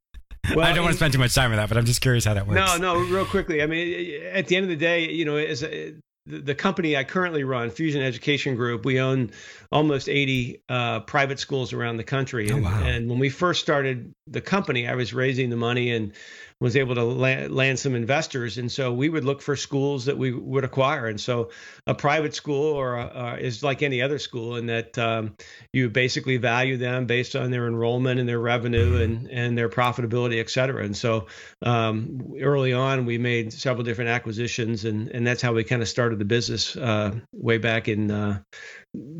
Well, 0.56 0.66
I 0.66 0.74
don't 0.74 0.84
want 0.84 0.94
to 0.94 0.98
spend 0.98 1.14
too 1.14 1.20
much 1.20 1.36
time 1.36 1.52
on 1.52 1.58
that, 1.58 1.68
but 1.68 1.78
I'm 1.78 1.86
just 1.86 2.02
curious 2.02 2.24
how 2.24 2.34
that 2.34 2.48
works. 2.48 2.56
No, 2.56 2.78
no, 2.78 3.00
real 3.08 3.26
quickly. 3.26 3.62
I 3.62 3.68
mean, 3.68 4.24
at 4.32 4.48
the 4.48 4.56
end 4.56 4.64
of 4.64 4.70
the 4.70 4.78
day, 4.78 5.12
you 5.12 5.26
know, 5.26 5.36
as 5.36 5.64
a, 5.64 5.94
the 6.26 6.56
company 6.56 6.96
I 6.96 7.04
currently 7.04 7.44
run, 7.44 7.70
Fusion 7.70 8.02
Education 8.02 8.56
Group, 8.56 8.86
we 8.86 9.00
own 9.00 9.32
almost 9.72 10.08
80 10.08 10.64
uh, 10.70 11.00
private 11.02 11.40
schools 11.40 11.74
around 11.74 11.98
the 11.98 12.04
country. 12.04 12.50
And, 12.50 12.66
oh, 12.66 12.70
wow. 12.70 12.84
and, 12.84 13.10
when 13.10 13.20
we 13.20 13.30
first 13.30 13.62
started 13.62 14.14
the 14.30 14.42
company. 14.42 14.88
I 14.88 14.96
was 14.96 15.14
raising 15.14 15.50
the 15.50 15.56
money 15.56 15.92
and 15.92 16.14
was 16.62 16.76
able 16.76 16.96
to 16.96 17.04
land, 17.04 17.80
some 17.80 17.96
investors, 17.96 18.58
and 18.58 18.70
so 18.70 18.92
we 18.92 19.08
would 19.08 19.24
look 19.24 19.42
for 19.42 19.56
schools 19.56 20.06
that 20.06 20.18
we 20.18 20.34
would 20.34 20.66
acquire. 20.66 21.08
And 21.08 21.20
so, 21.20 21.52
a 21.88 21.96
private 21.96 22.36
school 22.36 22.74
or 22.74 22.98
a, 22.98 23.38
is 23.40 23.64
like 23.64 23.82
any 23.82 24.02
other 24.02 24.20
school 24.20 24.58
in 24.58 24.66
that 24.66 24.98
um, 24.98 25.36
you 25.72 25.90
basically 25.90 26.36
value 26.36 26.76
them 26.76 27.06
based 27.06 27.38
on 27.38 27.50
their 27.50 27.66
enrollment 27.66 28.20
and 28.20 28.28
their 28.28 28.40
revenue 28.40 29.02
and 29.02 29.30
and 29.32 29.58
their 29.58 29.70
profitability, 29.70 30.42
et 30.42 30.50
cetera. 30.50 30.84
And 30.84 30.98
so, 30.98 31.28
um, 31.62 32.34
early 32.42 32.74
on, 32.74 33.06
we 33.06 33.18
made 33.18 33.54
several 33.54 33.86
different 33.86 34.10
acquisitions, 34.10 34.84
and 34.84 35.08
and 35.08 35.26
that's 35.26 35.42
how 35.42 35.54
we 35.54 35.64
kind 35.64 35.82
of 35.82 35.88
started 35.88 36.20
the 36.20 36.26
business 36.26 36.76
uh, 36.76 37.16
way 37.32 37.58
back 37.58 37.88
in 37.88 38.12
uh, 38.12 38.42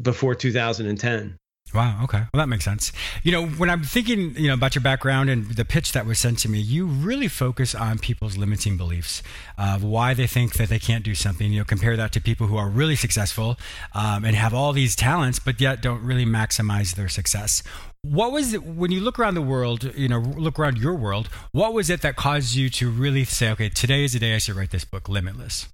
before 0.02 0.36
2010. 0.36 1.39
Wow. 1.74 2.00
Okay. 2.04 2.24
Well, 2.34 2.42
that 2.42 2.48
makes 2.48 2.66
sense. 2.66 2.92
You 3.24 3.32
know, 3.32 3.46
when 3.46 3.70
I'm 3.70 3.84
thinking, 3.84 4.36
you 4.36 4.48
know, 4.48 4.56
about 4.56 4.74
your 4.74 4.82
background 4.82 5.30
and 5.30 5.46
the 5.52 5.66
pitch 5.66 5.92
that 5.92 6.06
was 6.06 6.18
sent 6.18 6.40
to 6.40 6.50
me, 6.50 6.60
you 6.60 6.86
really 6.86 7.28
focus 7.28 7.76
on 7.76 8.00
people's 8.00 8.38
limiting 8.38 8.76
beliefs, 8.76 9.22
of 9.58 9.84
why 9.84 10.14
they 10.14 10.26
think 10.26 10.54
that 10.54 10.70
they 10.70 10.80
can't 10.80 11.04
do 11.04 11.14
something. 11.14 11.52
You 11.52 11.60
know, 11.60 11.66
compare 11.66 11.96
that 11.96 12.12
to 12.14 12.22
people 12.22 12.48
who 12.48 12.58
are 12.58 12.70
really 12.70 12.96
successful 12.96 13.58
um, 13.94 14.26
and 14.26 14.36
have 14.36 14.54
all 14.54 14.74
these 14.74 14.96
talents, 14.96 15.38
but 15.40 15.62
yet 15.62 15.82
don't 15.82 16.04
really 16.04 16.26
maximize 16.26 16.96
their 16.96 17.10
success. 17.10 17.62
What 18.02 18.32
was 18.32 18.54
it 18.54 18.64
when 18.64 18.92
you 18.92 19.02
look 19.02 19.20
around 19.20 19.36
the 19.36 19.42
world? 19.42 19.94
You 19.96 20.08
know, 20.08 20.20
look 20.20 20.58
around 20.58 20.78
your 20.78 20.96
world. 20.96 21.28
What 21.52 21.74
was 21.74 21.90
it 21.90 22.02
that 22.02 22.16
caused 22.16 22.56
you 22.56 22.70
to 22.72 22.90
really 22.90 23.26
say, 23.26 23.52
okay, 23.52 23.70
today 23.70 24.06
is 24.06 24.14
the 24.14 24.20
day 24.20 24.36
I 24.36 24.38
should 24.38 24.56
write 24.56 24.72
this 24.72 24.86
book, 24.86 25.10
Limitless? 25.10 25.68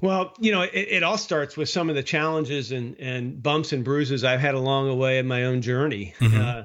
Well, 0.00 0.32
you 0.38 0.52
know, 0.52 0.62
it, 0.62 0.70
it, 0.72 1.02
all 1.02 1.18
starts 1.18 1.56
with 1.56 1.68
some 1.68 1.90
of 1.90 1.96
the 1.96 2.04
challenges 2.04 2.70
and, 2.70 2.96
and 3.00 3.42
bumps 3.42 3.72
and 3.72 3.84
bruises 3.84 4.22
I've 4.22 4.38
had 4.38 4.54
along 4.54 4.86
the 4.86 4.94
way 4.94 5.18
in 5.18 5.26
my 5.26 5.44
own 5.44 5.60
journey. 5.60 6.14
Mm-hmm. 6.20 6.40
Uh, 6.40 6.64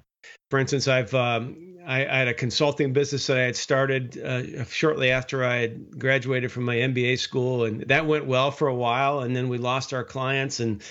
for 0.51 0.59
instance, 0.59 0.87
I've 0.87 1.13
um, 1.15 1.77
I, 1.85 2.05
I, 2.05 2.17
had 2.19 2.27
a 2.27 2.33
consulting 2.35 2.93
business 2.93 3.25
that 3.27 3.37
I 3.37 3.41
had 3.41 3.55
started 3.55 4.17
uh, 4.19 4.65
shortly 4.65 5.09
after 5.09 5.43
I 5.43 5.57
had 5.57 5.99
graduated 5.99 6.51
from 6.51 6.63
my 6.63 6.75
MBA 6.75 7.17
school, 7.17 7.65
and 7.65 7.81
that 7.87 8.05
went 8.05 8.27
well 8.27 8.51
for 8.51 8.67
a 8.67 8.75
while. 8.75 9.21
And 9.21 9.35
then 9.35 9.49
we 9.49 9.57
lost 9.57 9.93
our 9.93 10.03
clients, 10.03 10.59
and 10.59 10.83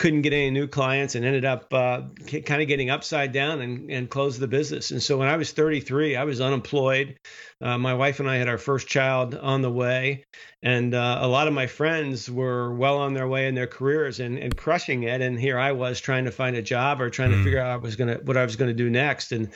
couldn't 0.00 0.22
get 0.22 0.32
any 0.32 0.50
new 0.50 0.66
clients 0.66 1.14
and 1.14 1.26
ended 1.26 1.44
up 1.44 1.72
uh, 1.74 2.00
kind 2.46 2.62
of 2.62 2.68
getting 2.68 2.88
upside 2.88 3.32
down 3.32 3.60
and, 3.60 3.90
and 3.90 4.08
closed 4.08 4.40
the 4.40 4.48
business. 4.48 4.92
And 4.92 5.02
so 5.02 5.18
when 5.18 5.28
I 5.28 5.36
was 5.36 5.52
33, 5.52 6.16
I 6.16 6.24
was 6.24 6.40
unemployed. 6.40 7.18
Uh, 7.60 7.76
my 7.76 7.92
wife 7.92 8.18
and 8.18 8.28
I 8.28 8.36
had 8.36 8.48
our 8.48 8.56
first 8.56 8.88
child 8.88 9.34
on 9.34 9.60
the 9.60 9.70
way, 9.70 10.24
and 10.62 10.94
uh, 10.94 11.18
a 11.20 11.28
lot 11.28 11.48
of 11.48 11.52
my 11.52 11.66
friends 11.66 12.30
were 12.30 12.74
well 12.74 12.96
on 12.96 13.12
their 13.12 13.28
way 13.28 13.46
in 13.46 13.54
their 13.54 13.66
careers 13.66 14.20
and, 14.20 14.38
and 14.38 14.56
crushing 14.56 15.02
it. 15.02 15.20
And 15.20 15.38
here 15.38 15.58
I 15.58 15.72
was 15.72 16.00
trying 16.00 16.24
to 16.24 16.30
find 16.30 16.56
a 16.56 16.62
job 16.62 17.02
or 17.02 17.10
trying 17.10 17.32
mm. 17.32 17.36
to 17.36 17.44
figure 17.44 17.60
out 17.60 17.70
I 17.70 17.76
was 17.76 17.96
gonna 17.96 18.20
what 18.24 18.38
I 18.38 18.44
was 18.44 18.56
going 18.56 18.70
to 18.70 18.74
do 18.74 18.88
next. 18.88 19.32
And 19.32 19.50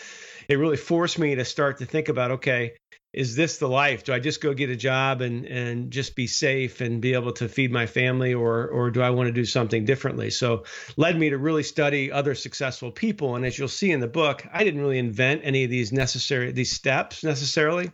it 0.47 0.57
really 0.57 0.77
forced 0.77 1.19
me 1.19 1.37
to 1.37 1.45
start 1.47 1.79
to 1.79 1.87
think 1.87 2.11
about 2.11 2.33
okay 2.33 2.75
is 3.15 3.37
this 3.37 3.59
the 3.59 3.69
life? 3.69 4.05
Do 4.05 4.13
I 4.13 4.19
just 4.19 4.41
go 4.41 4.55
get 4.55 4.71
a 4.71 4.77
job 4.77 5.21
and 5.21 5.47
and 5.47 5.91
just 5.91 6.17
be 6.17 6.27
safe 6.27 6.81
and 6.81 7.01
be 7.01 7.15
able 7.15 7.33
to 7.33 7.49
feed 7.49 7.71
my 7.71 7.87
family, 7.87 8.35
or 8.35 8.67
or 8.67 8.91
do 8.91 9.01
I 9.01 9.11
want 9.11 9.29
to 9.29 9.33
do 9.33 9.45
something 9.45 9.85
differently? 9.85 10.31
So 10.31 10.65
led 10.97 11.19
me 11.19 11.31
to 11.31 11.39
really 11.39 11.63
study 11.63 12.11
other 12.11 12.35
successful 12.35 12.91
people. 12.91 13.37
And 13.37 13.47
as 13.47 13.59
you'll 13.59 13.69
see 13.69 13.93
in 13.93 14.01
the 14.01 14.09
book, 14.09 14.47
I 14.53 14.65
didn't 14.65 14.81
really 14.81 14.99
invent 14.99 15.43
any 15.45 15.65
of 15.65 15.71
these 15.71 15.93
necessary 15.93 16.53
these 16.53 16.73
steps 16.73 17.25
necessarily, 17.25 17.91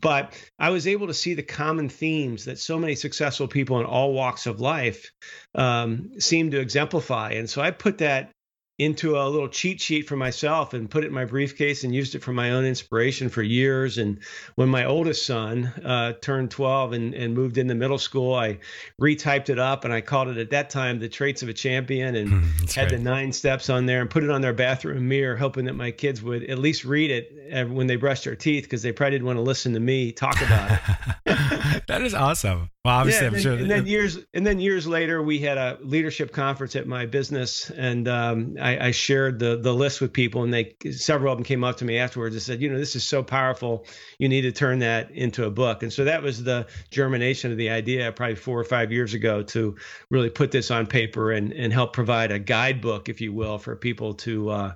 but 0.00 0.34
I 0.58 0.70
was 0.70 0.86
able 0.86 1.08
to 1.08 1.14
see 1.14 1.34
the 1.34 1.42
common 1.42 1.88
themes 1.88 2.44
that 2.44 2.58
so 2.58 2.78
many 2.78 2.94
successful 2.94 3.48
people 3.48 3.80
in 3.80 3.86
all 3.86 4.12
walks 4.12 4.46
of 4.46 4.60
life 4.60 5.10
um, 5.54 6.20
seem 6.20 6.50
to 6.52 6.60
exemplify. 6.60 7.32
And 7.32 7.50
so 7.50 7.60
I 7.60 7.70
put 7.70 7.98
that 7.98 8.30
into 8.78 9.18
a 9.18 9.28
little 9.28 9.48
cheat 9.48 9.80
sheet 9.80 10.08
for 10.08 10.16
myself 10.16 10.72
and 10.72 10.90
put 10.90 11.04
it 11.04 11.08
in 11.08 11.12
my 11.12 11.26
briefcase 11.26 11.84
and 11.84 11.94
used 11.94 12.14
it 12.14 12.22
for 12.22 12.32
my 12.32 12.52
own 12.52 12.64
inspiration 12.64 13.28
for 13.28 13.42
years. 13.42 13.98
And 13.98 14.18
when 14.54 14.68
my 14.68 14.86
oldest 14.86 15.26
son 15.26 15.66
uh, 15.84 16.14
turned 16.22 16.50
12 16.50 16.94
and, 16.94 17.14
and 17.14 17.34
moved 17.34 17.58
into 17.58 17.74
middle 17.74 17.98
school, 17.98 18.34
I 18.34 18.58
retyped 19.00 19.50
it 19.50 19.58
up 19.58 19.84
and 19.84 19.92
I 19.92 20.00
called 20.00 20.28
it 20.28 20.38
at 20.38 20.50
that 20.50 20.70
time 20.70 20.98
the 20.98 21.08
traits 21.08 21.42
of 21.42 21.48
a 21.48 21.52
champion 21.52 22.16
and 22.16 22.30
hmm, 22.30 22.66
had 22.74 22.88
the 22.88 22.98
nine 22.98 23.32
steps 23.32 23.68
on 23.68 23.86
there 23.86 24.00
and 24.00 24.08
put 24.08 24.24
it 24.24 24.30
on 24.30 24.40
their 24.40 24.54
bathroom 24.54 25.06
mirror, 25.06 25.36
hoping 25.36 25.66
that 25.66 25.74
my 25.74 25.90
kids 25.90 26.22
would 26.22 26.42
at 26.44 26.58
least 26.58 26.84
read 26.84 27.10
it 27.10 27.70
when 27.70 27.86
they 27.86 27.96
brushed 27.96 28.24
their 28.24 28.36
teeth 28.36 28.64
because 28.64 28.82
they 28.82 28.92
probably 28.92 29.12
didn't 29.12 29.26
want 29.26 29.36
to 29.36 29.42
listen 29.42 29.74
to 29.74 29.80
me 29.80 30.12
talk 30.12 30.40
about 30.40 30.80
it. 31.26 31.86
that 31.86 32.02
is 32.02 32.14
awesome. 32.14 32.71
Well, 32.84 32.96
obviously, 32.96 33.22
yeah, 33.22 33.28
I'm 33.28 33.34
and, 33.34 33.42
sure. 33.42 33.52
And 33.52 33.70
then 33.70 33.86
years 33.86 34.18
and 34.34 34.44
then 34.44 34.58
years 34.58 34.88
later, 34.88 35.22
we 35.22 35.38
had 35.38 35.56
a 35.56 35.78
leadership 35.82 36.32
conference 36.32 36.74
at 36.74 36.88
my 36.88 37.06
business, 37.06 37.70
and 37.70 38.08
um, 38.08 38.56
I, 38.60 38.88
I, 38.88 38.90
shared 38.90 39.38
the 39.38 39.56
the 39.56 39.72
list 39.72 40.00
with 40.00 40.12
people, 40.12 40.42
and 40.42 40.52
they 40.52 40.74
several 40.90 41.32
of 41.32 41.38
them 41.38 41.44
came 41.44 41.62
up 41.62 41.76
to 41.76 41.84
me 41.84 41.98
afterwards 41.98 42.34
and 42.34 42.42
said, 42.42 42.60
you 42.60 42.68
know, 42.68 42.76
this 42.76 42.96
is 42.96 43.04
so 43.04 43.22
powerful. 43.22 43.86
You 44.18 44.28
need 44.28 44.40
to 44.40 44.50
turn 44.50 44.80
that 44.80 45.12
into 45.12 45.44
a 45.44 45.50
book. 45.50 45.84
And 45.84 45.92
so 45.92 46.04
that 46.06 46.24
was 46.24 46.42
the 46.42 46.66
germination 46.90 47.52
of 47.52 47.56
the 47.56 47.70
idea, 47.70 48.10
probably 48.10 48.34
four 48.34 48.58
or 48.58 48.64
five 48.64 48.90
years 48.90 49.14
ago, 49.14 49.44
to 49.44 49.76
really 50.10 50.30
put 50.30 50.50
this 50.50 50.72
on 50.72 50.88
paper 50.88 51.30
and 51.30 51.52
and 51.52 51.72
help 51.72 51.92
provide 51.92 52.32
a 52.32 52.40
guidebook, 52.40 53.08
if 53.08 53.20
you 53.20 53.32
will, 53.32 53.58
for 53.58 53.76
people 53.76 54.14
to. 54.14 54.50
Uh, 54.50 54.72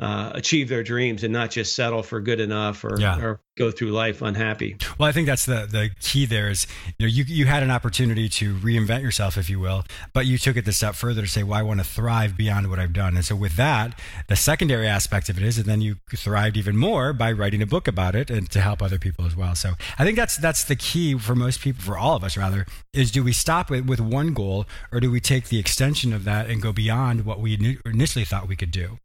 uh, 0.00 0.32
achieve 0.34 0.68
their 0.68 0.82
dreams 0.82 1.22
and 1.22 1.32
not 1.32 1.50
just 1.50 1.76
settle 1.76 2.02
for 2.02 2.20
good 2.20 2.40
enough 2.40 2.82
or, 2.84 2.98
yeah. 2.98 3.20
or 3.20 3.40
go 3.56 3.70
through 3.70 3.92
life 3.92 4.22
unhappy. 4.22 4.76
Well, 4.98 5.08
I 5.08 5.12
think 5.12 5.26
that's 5.26 5.46
the 5.46 5.66
the 5.70 5.90
key. 6.00 6.26
There 6.26 6.50
is, 6.50 6.66
you 6.98 7.06
know, 7.06 7.10
you 7.10 7.24
you 7.24 7.46
had 7.46 7.62
an 7.62 7.70
opportunity 7.70 8.28
to 8.30 8.54
reinvent 8.56 9.02
yourself, 9.02 9.38
if 9.38 9.48
you 9.48 9.60
will, 9.60 9.84
but 10.12 10.26
you 10.26 10.36
took 10.36 10.56
it 10.56 10.64
the 10.64 10.72
step 10.72 10.96
further 10.96 11.22
to 11.22 11.28
say, 11.28 11.44
"Well, 11.44 11.58
I 11.58 11.62
want 11.62 11.78
to 11.78 11.84
thrive 11.84 12.36
beyond 12.36 12.70
what 12.70 12.80
I've 12.80 12.92
done." 12.92 13.14
And 13.14 13.24
so, 13.24 13.36
with 13.36 13.54
that, 13.56 13.98
the 14.28 14.34
secondary 14.34 14.88
aspect 14.88 15.28
of 15.28 15.38
it 15.38 15.44
is, 15.44 15.58
and 15.58 15.66
then 15.66 15.80
you 15.80 15.96
thrived 16.14 16.56
even 16.56 16.76
more 16.76 17.12
by 17.12 17.30
writing 17.30 17.62
a 17.62 17.66
book 17.66 17.86
about 17.86 18.16
it 18.16 18.30
and 18.30 18.50
to 18.50 18.60
help 18.60 18.82
other 18.82 18.98
people 18.98 19.24
as 19.26 19.36
well. 19.36 19.54
So, 19.54 19.74
I 19.96 20.04
think 20.04 20.16
that's 20.16 20.36
that's 20.36 20.64
the 20.64 20.76
key 20.76 21.16
for 21.18 21.36
most 21.36 21.60
people, 21.60 21.82
for 21.84 21.96
all 21.96 22.16
of 22.16 22.24
us 22.24 22.36
rather, 22.36 22.66
is 22.92 23.12
do 23.12 23.22
we 23.22 23.32
stop 23.32 23.70
with, 23.70 23.86
with 23.86 24.00
one 24.00 24.34
goal 24.34 24.66
or 24.90 24.98
do 24.98 25.10
we 25.10 25.20
take 25.20 25.48
the 25.48 25.60
extension 25.60 26.12
of 26.12 26.24
that 26.24 26.50
and 26.50 26.60
go 26.60 26.72
beyond 26.72 27.24
what 27.24 27.38
we 27.38 27.78
initially 27.86 28.24
thought 28.24 28.48
we 28.48 28.56
could 28.56 28.72
do? 28.72 28.98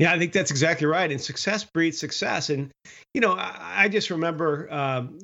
Yeah, 0.00 0.12
I 0.12 0.18
think 0.18 0.32
that's 0.32 0.50
exactly 0.50 0.88
right. 0.88 1.08
And 1.08 1.20
success 1.20 1.62
breeds 1.62 2.00
success. 2.00 2.50
And, 2.50 2.72
you 3.12 3.20
know, 3.20 3.34
I, 3.34 3.84
I 3.84 3.88
just 3.88 4.10
remember 4.10 4.72
um, 4.72 5.20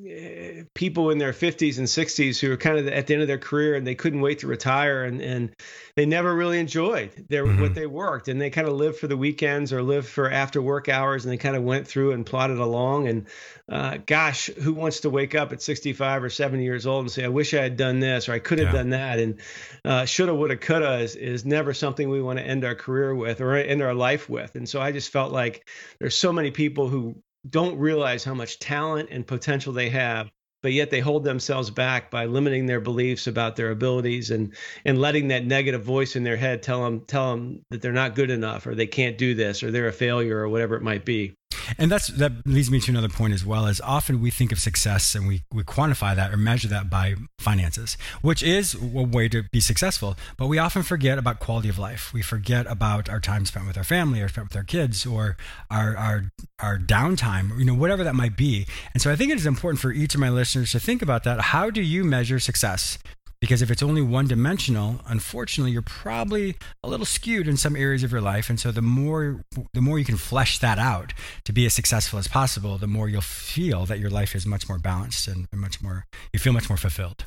people 0.77 1.11
in 1.11 1.19
their 1.19 1.33
50s 1.33 1.79
and 1.79 1.89
60s 1.89 2.39
who 2.39 2.51
were 2.51 2.57
kind 2.57 2.79
of 2.79 2.87
at 2.87 3.09
the 3.09 3.15
end 3.15 3.23
of 3.23 3.27
their 3.27 3.39
career 3.39 3.75
and 3.75 3.85
they 3.85 3.97
couldn't 3.97 4.21
wait 4.21 4.39
to 4.41 4.47
retire 4.47 5.03
and, 5.03 5.21
and 5.21 5.51
they 5.97 6.07
never 6.07 6.37
really 6.37 6.61
enjoyed 6.61 7.11
their 7.29 7.47
mm-hmm. 7.47 7.61
what 7.61 7.75
they 7.75 7.87
worked. 7.87 8.29
And 8.29 8.41
they 8.41 8.49
kind 8.49 8.69
of 8.69 8.75
lived 8.75 8.99
for 8.99 9.09
the 9.09 9.17
weekends 9.17 9.73
or 9.73 9.83
lived 9.83 10.07
for 10.07 10.31
after 10.31 10.63
work 10.63 10.89
hours 10.89 11.25
and 11.25 11.33
they 11.33 11.39
kind 11.39 11.57
of 11.57 11.65
went 11.65 11.89
through 11.89 12.13
and 12.13 12.25
plodded 12.25 12.59
along. 12.59 13.09
And 13.09 13.27
uh, 13.71 13.99
gosh, 14.05 14.47
who 14.47 14.73
wants 14.73 15.01
to 15.01 15.11
wake 15.11 15.35
up 15.35 15.53
at 15.53 15.63
65 15.63 16.25
or 16.25 16.31
70 16.31 16.65
years 16.65 16.87
old 16.87 17.05
and 17.05 17.11
say, 17.11 17.25
I 17.25 17.29
wish 17.29 17.55
I 17.55 17.63
had 17.63 17.77
done 17.77 18.01
this 18.01 18.29
or 18.29 18.33
I 18.33 18.41
could 18.41 18.59
have 18.59 18.69
yeah. 18.69 18.73
done 18.73 18.91
that? 18.91 19.19
And 19.21 19.41
uh, 19.85 20.05
shoulda, 20.07 20.35
woulda, 20.35 20.57
coulda 20.57 20.99
is, 20.99 21.15
is 21.15 21.45
never 21.45 21.73
something 21.73 22.09
we 22.09 22.21
want 22.21 22.41
to 22.41 22.45
end 22.45 22.65
our 22.65 22.75
career 22.75 23.15
with 23.15 23.41
or 23.41 23.55
end 23.55 23.81
our 23.81 23.95
life 23.95 24.29
with. 24.29 24.57
And 24.57 24.69
so 24.69 24.81
I 24.81 24.91
just 24.91 25.13
felt 25.13 25.33
like 25.33 25.69
there's 26.01 26.17
so 26.17 26.33
many 26.33 26.51
people 26.51 26.89
who 26.89 27.23
don't 27.49 27.79
realize 27.79 28.25
how 28.25 28.35
much 28.35 28.59
talent 28.59 29.11
and 29.13 29.27
potential 29.27 29.73
they 29.73 29.91
have 29.91 30.31
but 30.63 30.73
yet 30.73 30.91
they 30.91 31.01
hold 31.01 31.25
themselves 31.25 31.71
back 31.71 32.11
by 32.11 32.27
limiting 32.27 32.67
their 32.67 32.81
beliefs 32.81 33.27
about 33.27 33.57
their 33.57 33.71
abilities 33.71 34.31
and 34.31 34.55
and 34.85 35.01
letting 35.01 35.29
that 35.29 35.47
negative 35.47 35.83
voice 35.83 36.17
in 36.17 36.23
their 36.23 36.37
head 36.37 36.63
tell 36.63 36.85
them 36.85 37.01
tell 37.07 37.31
them 37.31 37.63
that 37.71 37.81
they're 37.81 37.93
not 37.93 38.15
good 38.15 38.31
enough 38.31 38.67
or 38.67 38.75
they 38.75 38.87
can't 38.87 39.17
do 39.17 39.35
this 39.35 39.63
or 39.63 39.71
they're 39.71 39.89
a 39.89 39.93
failure 39.93 40.39
or 40.39 40.51
whatever 40.51 40.77
it 40.77 40.83
might 40.83 41.05
be 41.05 41.35
and 41.79 41.91
that's 41.91 42.09
that 42.09 42.33
leads 42.47 42.71
me 42.71 42.81
to 42.81 42.91
another 42.91 43.09
point 43.09 43.33
as 43.33 43.45
well 43.45 43.67
is 43.67 43.81
often 43.81 44.21
we 44.21 44.31
think 44.31 44.53
of 44.53 44.59
success 44.59 45.15
and 45.15 45.27
we, 45.27 45.43
we 45.53 45.63
quantify 45.63 46.15
that 46.15 46.33
or 46.33 46.37
measure 46.37 46.69
that 46.69 46.91
by 46.91 47.15
finances 47.39 47.97
which 48.23 48.43
is 48.43 48.75
a 48.75 49.03
way 49.03 49.29
to 49.29 49.45
be 49.53 49.61
successful. 49.61 50.17
But 50.37 50.47
we 50.47 50.59
often 50.59 50.83
forget 50.83 51.19
about 51.19 51.41
quality 51.41 51.69
of 51.69 51.79
life. 51.79 52.13
We 52.13 52.23
forget 52.23 52.67
about 52.67 53.09
our 53.09 53.21
time 53.21 53.45
spent 53.47 53.67
with 53.67 53.77
our 53.77 53.85
family 53.85 54.21
or 54.21 54.29
spent 54.29 54.49
with 54.49 54.57
our 54.57 54.65
kids 54.65 55.07
or 55.07 55.37
our 55.71 55.97
our 55.97 56.31
our 56.59 56.79
downtime 56.79 57.59
you 57.59 57.65
know 57.65 57.75
whatever 57.75 58.05
that 58.05 58.15
might 58.15 58.37
be. 58.37 58.67
And 58.93 59.03
so 59.03 59.11
i 59.11 59.17
think 59.17 59.33
it 59.33 59.37
is 59.37 59.47
important 59.47 59.81
for 59.81 59.93
each 59.93 60.15
of 60.15 60.21
my 60.21 60.31
listeners 60.31 60.73
to 60.73 60.81
think 60.81 61.03
about 61.03 61.25
that. 61.25 61.41
How 61.41 61.71
do 61.71 61.83
you 61.83 62.05
measure 62.05 62.39
success 62.39 62.99
because 63.41 63.63
if 63.63 63.71
it's 63.71 63.83
only 63.83 64.03
one 64.03 64.27
dimensional, 64.27 65.01
unfortunately, 65.07 65.73
you're 65.73 65.83
probably 65.83 66.57
a 66.85 66.89
little 66.89 67.07
skewed 67.07 67.49
in 67.49 67.57
some 67.57 67.75
areas 67.75 68.03
of 68.03 68.13
your 68.13 68.21
life. 68.21 68.51
And 68.51 68.61
so 68.61 68.71
the 68.71 68.83
more 68.83 69.45
the 69.73 69.81
more 69.81 69.99
you 69.99 70.05
can 70.05 70.17
flesh 70.17 70.59
that 70.59 70.79
out 70.79 71.13
to 71.45 71.53
be 71.53 71.65
as 71.67 71.75
successful 71.75 72.19
as 72.19 72.29
possible, 72.29 72.77
the 72.77 72.87
more 72.87 73.09
you'll 73.09 73.23
feel 73.23 73.87
that 73.87 73.99
your 73.99 74.11
life 74.11 74.35
is 74.35 74.47
much 74.47 74.69
more 74.69 74.79
balanced 74.79 75.27
and 75.27 75.49
much 75.55 75.83
more 75.83 76.07
you 76.33 76.39
feel 76.39 76.53
much 76.53 76.69
more 76.69 76.77
fulfilled. 76.77 77.27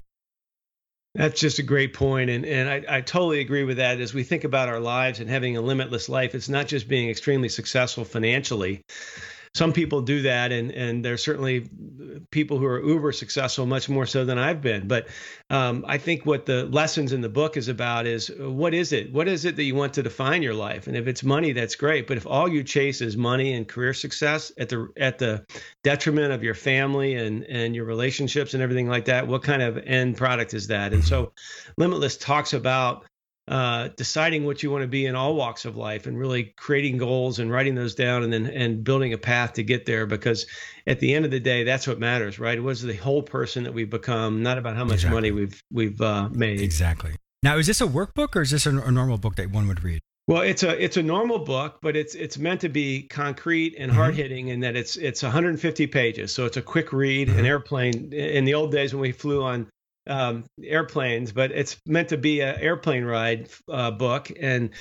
That's 1.15 1.39
just 1.39 1.59
a 1.59 1.63
great 1.63 1.93
point, 1.93 2.31
and 2.31 2.43
and 2.43 2.67
I, 2.69 2.97
I 2.97 3.01
totally 3.01 3.39
agree 3.39 3.63
with 3.63 3.77
that. 3.77 3.99
As 3.99 4.15
we 4.15 4.23
think 4.23 4.43
about 4.43 4.67
our 4.67 4.79
lives 4.79 5.19
and 5.19 5.29
having 5.29 5.57
a 5.57 5.61
limitless 5.61 6.09
life, 6.09 6.33
it's 6.33 6.49
not 6.49 6.67
just 6.67 6.87
being 6.87 7.09
extremely 7.09 7.49
successful 7.49 8.03
financially, 8.03 8.81
some 9.55 9.71
people 9.71 10.01
do 10.01 10.23
that, 10.23 10.51
and 10.51 10.71
and 10.71 11.05
there's 11.05 11.23
certainly 11.23 11.69
people 12.31 12.57
who 12.57 12.65
are 12.65 12.83
uber 12.83 13.11
successful, 13.11 13.65
much 13.65 13.87
more 13.87 14.05
so 14.05 14.25
than 14.25 14.39
I've 14.39 14.61
been. 14.61 14.87
But 14.87 15.07
um, 15.49 15.85
I 15.87 15.99
think 15.99 16.25
what 16.25 16.45
the 16.47 16.65
lessons 16.65 17.13
in 17.13 17.21
the 17.21 17.29
book 17.29 17.55
is 17.55 17.67
about 17.67 18.07
is 18.07 18.31
what 18.37 18.73
is 18.73 18.91
it? 18.93 19.13
What 19.13 19.27
is 19.27 19.45
it 19.45 19.55
that 19.55 19.63
you 19.63 19.75
want 19.75 19.93
to 19.93 20.03
define 20.03 20.41
your 20.41 20.55
life? 20.55 20.87
And 20.87 20.97
if 20.97 21.07
it's 21.07 21.23
money, 21.23 21.51
that's 21.51 21.75
great. 21.75 22.07
But 22.07 22.17
if 22.17 22.25
all 22.25 22.47
you 22.47 22.63
chase 22.63 23.01
is 23.01 23.15
money 23.15 23.53
and 23.53 23.67
career 23.67 23.93
success 23.93 24.51
at 24.57 24.69
the 24.69 24.89
at 24.97 25.19
the 25.19 25.45
detriment 25.83 26.33
of 26.33 26.43
your 26.43 26.55
family 26.55 27.15
and 27.15 27.43
and 27.43 27.75
your 27.75 27.85
relationships 27.85 28.55
and 28.55 28.63
everything 28.63 28.87
like 28.89 29.05
that, 29.05 29.27
what 29.27 29.43
kind 29.43 29.61
of 29.61 29.77
end 29.77 30.17
product 30.17 30.55
is 30.55 30.67
that? 30.67 30.93
And 30.93 31.03
so, 31.03 31.33
Limitless 31.77 32.17
talks 32.17 32.53
about 32.53 33.05
uh, 33.47 33.89
deciding 33.97 34.45
what 34.45 34.63
you 34.63 34.71
want 34.71 34.83
to 34.83 34.87
be 34.87 35.05
in 35.05 35.15
all 35.15 35.35
walks 35.35 35.65
of 35.65 35.75
life 35.75 36.07
and 36.07 36.17
really 36.17 36.53
creating 36.55 36.97
goals 36.97 37.39
and 37.39 37.51
writing 37.51 37.75
those 37.75 37.93
down 37.93 38.23
and 38.23 38.31
then 38.31 38.45
and 38.45 38.83
building 38.83 39.11
a 39.11 39.17
path 39.17 39.53
to 39.53 39.63
get 39.63 39.85
there 39.85 40.05
because 40.05 40.45
at 40.87 40.99
the 41.01 41.13
end 41.13 41.25
of 41.25 41.31
the 41.31 41.39
day 41.41 41.65
that's 41.65 41.85
what 41.85 41.99
matters 41.99 42.39
right 42.39 42.57
it 42.57 42.61
was 42.61 42.81
the 42.81 42.95
whole 42.95 43.21
person 43.21 43.63
that 43.63 43.73
we've 43.73 43.89
become 43.89 44.41
not 44.41 44.57
about 44.57 44.77
how 44.77 44.85
much 44.85 44.95
exactly. 44.95 45.15
money 45.15 45.31
we've 45.31 45.61
we've 45.71 45.99
uh, 45.99 46.29
made 46.29 46.61
exactly 46.61 47.11
now 47.41 47.57
is 47.57 47.67
this 47.67 47.81
a 47.81 47.85
workbook 47.85 48.33
or 48.35 48.41
is 48.41 48.51
this 48.51 48.65
a, 48.65 48.69
a, 48.69 48.91
normal 48.91 49.17
book 49.17 49.35
that 49.35 49.51
one 49.51 49.67
would 49.67 49.83
read 49.83 49.99
well 50.27 50.41
it's 50.41 50.63
a 50.63 50.81
it's 50.81 50.95
a 50.95 51.03
normal 51.03 51.39
book 51.39 51.79
but 51.81 51.97
it's 51.97 52.15
it's 52.15 52.37
meant 52.37 52.61
to 52.61 52.69
be 52.69 53.03
concrete 53.03 53.75
and 53.77 53.91
hard 53.91 54.15
hitting 54.15 54.45
mm-hmm. 54.45 54.53
in 54.53 54.59
that 54.61 54.77
it's 54.77 54.95
it's 54.95 55.21
150 55.21 55.85
pages 55.87 56.31
so 56.31 56.45
it's 56.45 56.55
a 56.55 56.61
quick 56.61 56.93
read 56.93 57.27
mm-hmm. 57.27 57.39
an 57.39 57.45
airplane 57.45 58.13
in 58.13 58.45
the 58.45 58.53
old 58.53 58.71
days 58.71 58.93
when 58.93 59.01
we 59.01 59.11
flew 59.11 59.43
on 59.43 59.67
um, 60.07 60.45
airplanes, 60.63 61.31
but 61.31 61.51
it's 61.51 61.77
meant 61.85 62.09
to 62.09 62.17
be 62.17 62.41
an 62.41 62.59
airplane 62.59 63.05
ride 63.05 63.49
uh, 63.69 63.91
book 63.91 64.31
and 64.39 64.71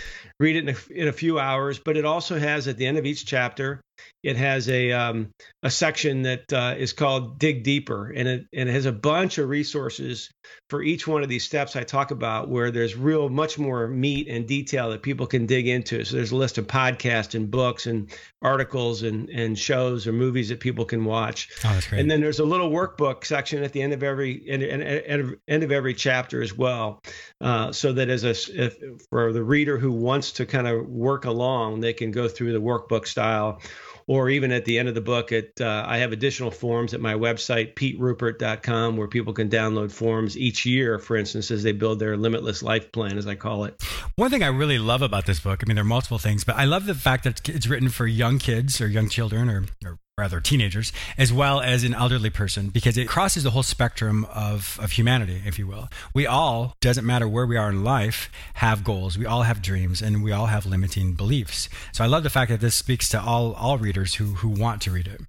read 0.41 0.57
it 0.57 0.69
in 0.69 0.75
a, 0.75 0.93
in 1.03 1.09
a, 1.09 1.13
few 1.13 1.39
hours. 1.39 1.79
But 1.79 1.97
it 1.97 2.05
also 2.05 2.39
has 2.39 2.67
at 2.69 2.77
the 2.77 2.87
end 2.87 2.99
of 2.99 3.07
each 3.07 3.25
chapter 3.27 3.81
it 4.23 4.37
has 4.37 4.69
a 4.69 4.93
um, 4.93 5.33
a 5.63 5.71
section 5.71 6.23
that 6.23 6.53
uh, 6.53 6.75
is 6.79 6.93
called 6.93 7.39
Dig 7.39 7.65
Deeper, 7.65 8.11
and 8.11 8.29
it 8.29 8.47
and 8.53 8.69
it 8.69 8.73
has 8.73 8.87
a 8.87 8.93
bunch 8.93 9.39
of 9.39 9.49
resources 9.49 10.31
for 10.71 10.83
each 10.83 11.07
one 11.07 11.23
of 11.23 11.29
these 11.29 11.45
steps 11.45 11.75
I 11.75 11.83
talk 11.83 12.13
about, 12.13 12.49
where 12.49 12.71
there's 12.71 12.97
real 12.97 13.29
much 13.29 13.59
more 13.59 13.89
meat 13.89 14.29
and 14.29 14.47
detail 14.47 14.91
that 14.91 15.03
people 15.03 15.27
can 15.27 15.47
dig 15.47 15.67
into. 15.67 16.05
So 16.05 16.17
there's 16.17 16.31
a 16.31 16.37
list 16.37 16.57
of 16.59 16.67
podcasts 16.67 17.35
and 17.35 17.51
books 17.51 17.87
and 17.87 18.13
articles 18.43 19.03
and 19.03 19.29
and 19.29 19.59
shows 19.59 20.07
or 20.07 20.13
movies 20.13 20.49
that 20.51 20.61
people 20.61 20.85
can 20.85 21.05
watch. 21.05 21.49
Oh, 21.65 21.73
that's 21.75 21.89
great. 21.89 22.01
And 22.01 22.11
then 22.11 22.21
there's 22.21 22.39
a 22.39 22.45
little 22.45 22.71
workbook 22.71 23.25
section 23.25 23.65
at 23.65 23.73
the 23.73 23.83
end 23.83 23.93
of 23.93 24.05
every 24.05 24.49
end, 24.49 24.63
end, 24.63 25.37
end 25.49 25.63
of 25.65 25.73
every 25.73 25.95
chapter 25.95 26.43
as 26.43 26.57
well, 26.57 27.03
uh, 27.41 27.73
so 27.73 27.93
that 27.93 28.09
as 28.09 28.23
a 28.23 28.31
if, 28.31 28.77
for 29.11 29.33
the 29.33 29.43
reader 29.43 29.79
who 29.79 29.91
wants 29.91 30.31
to 30.33 30.47
kind 30.47 30.69
of 30.69 30.89
work 30.89 31.25
along, 31.25 31.81
they 31.81 31.93
can 31.93 32.13
go 32.13 32.29
through 32.29 32.53
the 32.53 32.61
workbook 32.61 33.07
style 33.07 33.61
or 34.07 34.29
even 34.29 34.53
at 34.53 34.65
the 34.65 34.79
end 34.79 34.89
of 34.89 34.95
the 34.95 35.01
book, 35.01 35.33
it, 35.33 35.61
uh, 35.61 35.85
I 35.87 35.99
have 35.99 36.13
additional 36.13 36.51
forms 36.51 36.95
at 36.95 37.01
my 37.01 37.15
website, 37.15 37.75
peteruppert.com, 37.75 38.97
where 38.97 39.09
people 39.09 39.33
can 39.33 39.49
download 39.49 39.93
forms 39.93 40.37
each 40.37 40.65
year, 40.65 40.99
for 40.99 41.17
instance, 41.17 41.51
as 41.51 41.63
they 41.63 41.73
build 41.73 41.99
their 41.99 42.17
limitless 42.17 42.63
life 42.63 42.93
plan, 42.93 43.19
as 43.19 43.27
I 43.27 43.35
call 43.35 43.65
it. 43.65 43.83
One 44.17 44.31
thing 44.31 44.43
I 44.43 44.49
really 44.49 44.79
love 44.79 45.03
about 45.03 45.27
this 45.27 45.41
book, 45.41 45.63
I 45.63 45.69
mean, 45.69 45.77
there 45.77 45.83
are 45.83 45.87
multiple 45.87 46.19
things, 46.19 46.45
but 46.45 46.57
I 46.57 46.65
love 46.65 46.87
the 46.87 46.95
fact 46.95 47.25
that 47.25 47.49
it's 47.49 47.67
written 47.67 47.89
for 47.89 48.07
young 48.07 48.39
kids 48.39 48.81
or 48.81 48.87
young 48.87 49.09
children 49.09 49.49
or, 49.49 49.65
or 49.85 49.99
rather 50.23 50.41
teenagers, 50.41 50.93
as 51.19 51.33
well 51.33 51.61
as 51.61 51.83
an 51.83 51.95
elderly 51.95 52.31
person, 52.31 52.69
because 52.69 52.97
it 52.97 53.09
crosses 53.09 53.43
the 53.43 53.51
whole 53.51 53.65
spectrum 53.65 54.25
of, 54.33 54.79
of 54.81 54.93
humanity, 54.93 55.43
if 55.45 55.59
you 55.59 55.67
will. 55.67 55.89
We 56.15 56.29
all, 56.29 56.77
doesn't 56.81 57.05
matter 57.05 57.27
where 57.27 57.45
we 57.45 57.57
are 57.57 57.71
in 57.71 57.83
life, 57.83 58.31
have 58.55 58.85
goals. 58.85 59.19
We 59.19 59.27
all 59.27 59.43
have 59.43 59.61
dreams 59.61 60.01
and 60.01 60.23
we 60.23 60.31
all 60.31 60.47
have 60.47 60.65
limiting 60.65 61.15
beliefs. 61.15 61.69
So 61.93 62.05
I 62.05 62.07
love 62.07 62.23
the 62.23 62.31
fact 62.31 62.51
that 62.53 62.61
this 62.61 62.77
speaks 62.77 63.09
to 63.09 63.21
all 63.21 63.53
all 63.55 63.79
readers 63.79 64.15
who 64.15 64.27
who 64.41 64.49
want 64.49 64.81
to 64.83 64.93
read 64.93 65.09
it. 65.09 65.21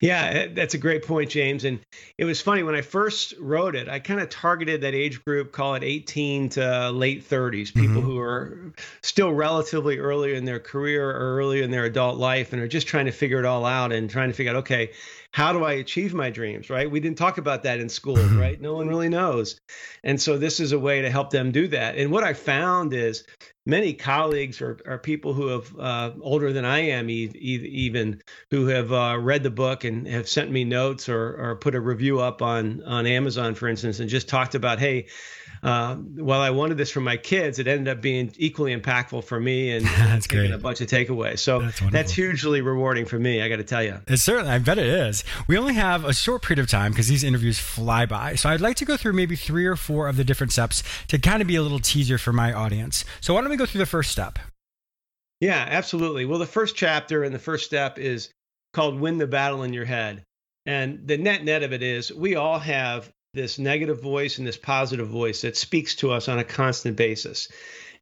Yeah, 0.00 0.24
eh, 0.24 0.48
that's 0.52 0.74
a 0.74 0.78
great 0.78 1.06
point, 1.06 1.30
James. 1.30 1.64
And 1.64 1.80
it 2.18 2.26
was 2.26 2.42
funny 2.42 2.62
when 2.62 2.74
I 2.74 2.82
first 2.82 3.32
wrote 3.40 3.74
it, 3.74 3.88
I 3.88 3.98
kind 3.98 4.20
of 4.20 4.28
targeted 4.28 4.82
that 4.82 4.94
age 4.94 5.24
group, 5.24 5.52
call 5.52 5.74
it 5.74 5.82
18 5.82 6.50
to 6.50 6.90
late 6.90 7.26
30s, 7.26 7.72
people 7.72 7.96
mm-hmm. 7.96 8.00
who 8.00 8.18
are 8.18 8.72
still 9.02 9.32
relatively 9.32 9.98
early 9.98 10.34
in 10.34 10.44
their 10.44 10.60
career 10.60 11.10
or 11.10 11.38
early 11.38 11.62
in 11.62 11.70
their 11.70 11.84
adult 11.84 12.18
life 12.18 12.52
and 12.52 12.60
are 12.60 12.68
just 12.68 12.86
trying 12.86 13.06
to 13.06 13.12
figure 13.12 13.38
it 13.38 13.46
all 13.46 13.64
out 13.64 13.90
and 13.90 14.10
trying 14.10 14.28
to 14.28 14.34
figure 14.34 14.52
out, 14.52 14.56
okay, 14.56 14.90
how 15.32 15.52
do 15.52 15.64
I 15.64 15.72
achieve 15.72 16.14
my 16.14 16.30
dreams, 16.30 16.70
right? 16.70 16.90
We 16.90 17.00
didn't 17.00 17.18
talk 17.18 17.38
about 17.38 17.62
that 17.64 17.80
in 17.80 17.88
school, 17.88 18.16
mm-hmm. 18.16 18.38
right? 18.38 18.60
No 18.60 18.74
one 18.74 18.88
really 18.88 19.08
knows. 19.08 19.58
And 20.04 20.20
so 20.20 20.38
this 20.38 20.60
is 20.60 20.72
a 20.72 20.78
way 20.78 21.02
to 21.02 21.10
help 21.10 21.30
them 21.30 21.52
do 21.52 21.68
that. 21.68 21.96
And 21.96 22.10
what 22.10 22.24
I 22.24 22.32
found 22.32 22.92
is 22.94 23.24
many 23.66 23.92
colleagues 23.92 24.62
or, 24.62 24.78
or 24.86 24.98
people 24.98 25.34
who 25.34 25.48
have 25.48 25.78
uh, 25.78 26.12
older 26.20 26.52
than 26.52 26.64
I 26.64 26.78
am, 26.78 27.10
e- 27.10 27.32
even 27.34 28.22
who 28.50 28.66
have 28.66 28.92
uh, 28.92 29.18
read 29.20 29.42
the 29.42 29.50
book 29.50 29.84
and 29.84 30.06
have 30.06 30.28
sent 30.28 30.50
me 30.50 30.64
notes 30.64 31.08
or, 31.08 31.36
or 31.36 31.56
put 31.56 31.74
a 31.74 31.80
review 31.80 32.20
up 32.20 32.42
on 32.42 32.82
on 32.84 33.06
Amazon, 33.06 33.54
for 33.54 33.68
instance, 33.68 34.00
and 34.00 34.08
just 34.08 34.28
talked 34.28 34.54
about, 34.54 34.78
hey, 34.78 35.06
uh, 35.66 35.96
while 35.96 36.42
I 36.42 36.50
wanted 36.50 36.78
this 36.78 36.92
for 36.92 37.00
my 37.00 37.16
kids, 37.16 37.58
it 37.58 37.66
ended 37.66 37.88
up 37.88 38.00
being 38.00 38.32
equally 38.36 38.72
impactful 38.72 39.24
for 39.24 39.40
me 39.40 39.72
and 39.72 39.84
that's 39.98 40.28
great. 40.28 40.52
a 40.52 40.58
bunch 40.58 40.80
of 40.80 40.86
takeaways. 40.86 41.40
So 41.40 41.58
that's, 41.58 41.80
that's, 41.90 42.12
hugely 42.12 42.60
rewarding 42.60 43.04
for 43.04 43.18
me. 43.18 43.42
I 43.42 43.48
got 43.48 43.56
to 43.56 43.64
tell 43.64 43.82
you. 43.82 44.00
It's 44.06 44.22
certainly, 44.22 44.52
I 44.52 44.60
bet 44.60 44.78
it 44.78 44.86
is. 44.86 45.24
We 45.48 45.58
only 45.58 45.74
have 45.74 46.04
a 46.04 46.14
short 46.14 46.42
period 46.42 46.60
of 46.60 46.70
time 46.70 46.92
because 46.92 47.08
these 47.08 47.24
interviews 47.24 47.58
fly 47.58 48.06
by. 48.06 48.36
So 48.36 48.48
I'd 48.48 48.60
like 48.60 48.76
to 48.76 48.84
go 48.84 48.96
through 48.96 49.14
maybe 49.14 49.34
three 49.34 49.66
or 49.66 49.74
four 49.74 50.06
of 50.06 50.16
the 50.16 50.22
different 50.22 50.52
steps 50.52 50.84
to 51.08 51.18
kind 51.18 51.42
of 51.42 51.48
be 51.48 51.56
a 51.56 51.62
little 51.62 51.80
teaser 51.80 52.16
for 52.16 52.32
my 52.32 52.52
audience. 52.52 53.04
So 53.20 53.34
why 53.34 53.40
don't 53.40 53.50
we 53.50 53.56
go 53.56 53.66
through 53.66 53.80
the 53.80 53.86
first 53.86 54.12
step? 54.12 54.38
Yeah, 55.40 55.66
absolutely. 55.68 56.26
Well, 56.26 56.38
the 56.38 56.46
first 56.46 56.76
chapter 56.76 57.24
and 57.24 57.34
the 57.34 57.40
first 57.40 57.66
step 57.66 57.98
is 57.98 58.30
called 58.72 59.00
Win 59.00 59.18
the 59.18 59.26
Battle 59.26 59.64
in 59.64 59.72
Your 59.72 59.84
Head. 59.84 60.22
And 60.64 61.08
the 61.08 61.18
net 61.18 61.42
net 61.42 61.64
of 61.64 61.72
it 61.72 61.82
is 61.82 62.12
we 62.12 62.36
all 62.36 62.60
have 62.60 63.10
this 63.36 63.58
negative 63.58 64.02
voice 64.02 64.38
and 64.38 64.46
this 64.46 64.56
positive 64.56 65.06
voice 65.06 65.42
that 65.42 65.56
speaks 65.56 65.94
to 65.96 66.10
us 66.10 66.28
on 66.28 66.40
a 66.40 66.44
constant 66.44 66.96
basis. 66.96 67.48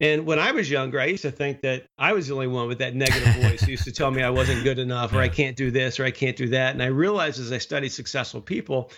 And 0.01 0.27
when 0.27 0.39
I 0.39 0.53
was 0.53 0.71
younger, 0.71 1.01
I 1.01 1.07
used 1.07 1.23
to 1.23 1.31
think 1.31 1.61
that 1.63 1.87
I 1.99 2.15
was 2.15 2.29
the 2.29 2.35
only 2.35 2.47
one 2.47 2.69
with 2.69 2.79
that 2.79 2.95
negative 2.95 3.35
voice 3.43 3.61
who 3.61 3.73
used 3.73 3.85
to 3.85 3.93
tell 3.93 4.11
me 4.11 4.23
I 4.23 4.31
wasn't 4.31 4.65
good 4.65 4.79
enough 4.79 5.13
or 5.13 5.19
I 5.19 5.29
can't 5.29 5.57
do 5.57 5.71
this 5.71 6.01
or 6.01 6.05
I 6.05 6.11
can't 6.11 6.37
do 6.37 6.49
that. 6.49 6.73
And 6.73 6.83
I 6.83 6.87
realized 6.87 7.39
as 7.39 7.53
I 7.53 7.59
studied 7.59 7.91
successful 7.91 8.41
people 8.41 8.91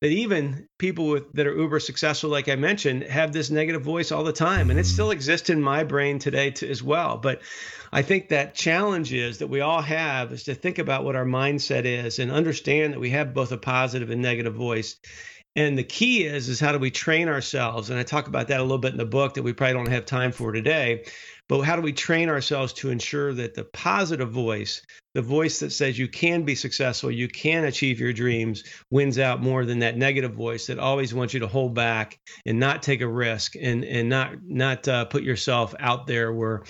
that 0.00 0.08
even 0.08 0.68
people 0.76 1.08
with, 1.08 1.32
that 1.32 1.46
are 1.46 1.56
uber 1.56 1.80
successful, 1.80 2.28
like 2.28 2.48
I 2.48 2.56
mentioned, 2.56 3.04
have 3.04 3.32
this 3.32 3.50
negative 3.50 3.82
voice 3.82 4.12
all 4.12 4.24
the 4.24 4.32
time. 4.32 4.70
And 4.70 4.78
it 4.78 4.84
still 4.84 5.06
mm-hmm. 5.06 5.12
exists 5.12 5.48
in 5.48 5.62
my 5.62 5.84
brain 5.84 6.18
today 6.18 6.50
to, 6.50 6.68
as 6.68 6.82
well. 6.82 7.16
But 7.16 7.40
I 7.92 8.02
think 8.02 8.28
that 8.28 8.54
challenge 8.54 9.12
is 9.12 9.38
that 9.38 9.46
we 9.46 9.62
all 9.62 9.80
have 9.80 10.32
is 10.32 10.44
to 10.44 10.54
think 10.54 10.78
about 10.78 11.04
what 11.04 11.16
our 11.16 11.24
mindset 11.24 11.86
is 11.86 12.18
and 12.18 12.30
understand 12.30 12.92
that 12.92 13.00
we 13.00 13.10
have 13.10 13.32
both 13.32 13.52
a 13.52 13.56
positive 13.56 14.10
and 14.10 14.20
negative 14.20 14.54
voice 14.54 14.96
and 15.56 15.76
the 15.76 15.84
key 15.84 16.24
is 16.24 16.48
is 16.48 16.60
how 16.60 16.70
do 16.70 16.78
we 16.78 16.90
train 16.90 17.28
ourselves? 17.28 17.90
And 17.90 17.98
I 17.98 18.02
talk 18.02 18.28
about 18.28 18.48
that 18.48 18.60
a 18.60 18.62
little 18.62 18.78
bit 18.78 18.92
in 18.92 18.98
the 18.98 19.06
book 19.06 19.34
that 19.34 19.42
we 19.42 19.54
probably 19.54 19.74
don't 19.74 19.88
have 19.88 20.04
time 20.04 20.30
for 20.30 20.52
today. 20.52 21.04
But 21.48 21.62
how 21.62 21.76
do 21.76 21.82
we 21.82 21.92
train 21.92 22.28
ourselves 22.28 22.72
to 22.74 22.90
ensure 22.90 23.32
that 23.34 23.54
the 23.54 23.64
positive 23.64 24.30
voice, 24.30 24.82
the 25.14 25.22
voice 25.22 25.60
that 25.60 25.70
says 25.70 25.98
you 25.98 26.08
can 26.08 26.42
be 26.42 26.56
successful, 26.56 27.10
you 27.10 27.28
can 27.28 27.64
achieve 27.64 28.00
your 28.00 28.12
dreams, 28.12 28.64
wins 28.90 29.18
out 29.18 29.42
more 29.42 29.64
than 29.64 29.78
that 29.78 29.96
negative 29.96 30.34
voice 30.34 30.66
that 30.66 30.78
always 30.78 31.14
wants 31.14 31.32
you 31.32 31.40
to 31.40 31.46
hold 31.46 31.74
back 31.74 32.18
and 32.44 32.58
not 32.58 32.82
take 32.82 33.00
a 33.00 33.08
risk 33.08 33.54
and 33.60 33.84
and 33.84 34.08
not 34.08 34.34
not 34.44 34.86
uh, 34.88 35.04
put 35.04 35.22
yourself 35.22 35.74
out 35.78 36.06
there 36.06 36.32
where 36.32 36.64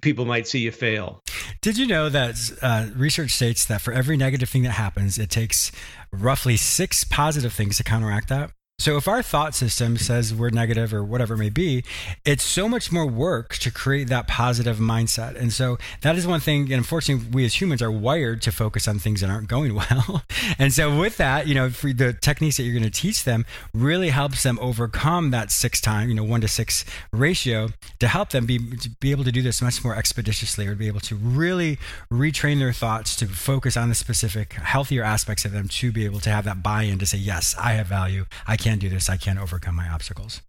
people 0.00 0.24
might 0.24 0.46
see 0.46 0.60
you 0.60 0.72
fail. 0.72 1.22
Did 1.60 1.78
you 1.78 1.86
know 1.86 2.08
that 2.08 2.36
uh, 2.62 2.86
research 2.94 3.32
states 3.32 3.64
that 3.66 3.80
for 3.80 3.92
every 3.92 4.16
negative 4.16 4.48
thing 4.48 4.62
that 4.62 4.72
happens, 4.72 5.18
it 5.18 5.30
takes 5.30 5.72
roughly 6.12 6.56
six 6.56 7.04
positive 7.04 7.52
things 7.52 7.76
to 7.78 7.84
counteract 7.84 8.28
that? 8.28 8.50
So 8.80 8.96
if 8.96 9.08
our 9.08 9.24
thought 9.24 9.56
system 9.56 9.96
says 9.96 10.32
we're 10.32 10.50
negative 10.50 10.94
or 10.94 11.02
whatever 11.02 11.34
it 11.34 11.38
may 11.38 11.50
be, 11.50 11.82
it's 12.24 12.44
so 12.44 12.68
much 12.68 12.92
more 12.92 13.06
work 13.06 13.56
to 13.56 13.72
create 13.72 14.06
that 14.06 14.28
positive 14.28 14.76
mindset. 14.76 15.34
And 15.34 15.52
so 15.52 15.78
that 16.02 16.14
is 16.14 16.28
one 16.28 16.38
thing. 16.38 16.62
And 16.66 16.74
unfortunately, 16.74 17.26
we 17.32 17.44
as 17.44 17.60
humans 17.60 17.82
are 17.82 17.90
wired 17.90 18.40
to 18.42 18.52
focus 18.52 18.86
on 18.86 19.00
things 19.00 19.20
that 19.20 19.30
aren't 19.30 19.48
going 19.48 19.74
well. 19.90 20.22
and 20.60 20.72
so 20.72 20.96
with 20.96 21.16
that, 21.16 21.48
you 21.48 21.56
know, 21.56 21.70
the 21.70 22.16
techniques 22.20 22.56
that 22.58 22.62
you're 22.62 22.78
going 22.78 22.88
to 22.88 23.00
teach 23.00 23.24
them 23.24 23.46
really 23.74 24.10
helps 24.10 24.44
them 24.44 24.60
overcome 24.60 25.32
that 25.32 25.50
six 25.50 25.80
time, 25.80 26.08
you 26.08 26.14
know, 26.14 26.22
one 26.22 26.40
to 26.42 26.48
six 26.48 26.84
ratio 27.12 27.70
to 27.98 28.06
help 28.06 28.30
them 28.30 28.46
be, 28.46 28.60
to 28.76 28.90
be 29.00 29.10
able 29.10 29.24
to 29.24 29.32
do 29.32 29.42
this 29.42 29.60
much 29.60 29.82
more 29.82 29.96
expeditiously 29.96 30.68
or 30.68 30.76
be 30.76 30.86
able 30.86 31.00
to 31.00 31.16
really 31.16 31.80
retrain 32.12 32.60
their 32.60 32.72
thoughts 32.72 33.16
to 33.16 33.26
focus 33.26 33.76
on 33.76 33.88
the 33.88 33.96
specific 33.96 34.52
healthier 34.52 35.02
aspects 35.02 35.44
of 35.44 35.50
them 35.50 35.66
to 35.66 35.90
be 35.90 36.04
able 36.04 36.20
to 36.20 36.30
have 36.30 36.44
that 36.44 36.62
buy-in 36.62 37.00
to 37.00 37.06
say, 37.06 37.18
yes, 37.18 37.56
I 37.58 37.72
have 37.72 37.88
value. 37.88 38.24
I 38.46 38.56
can 38.56 38.67
can't 38.68 38.80
do 38.82 38.90
this. 38.90 39.08
I 39.08 39.16
can't 39.16 39.38
overcome 39.38 39.76
my 39.76 39.88
obstacles. 39.88 40.42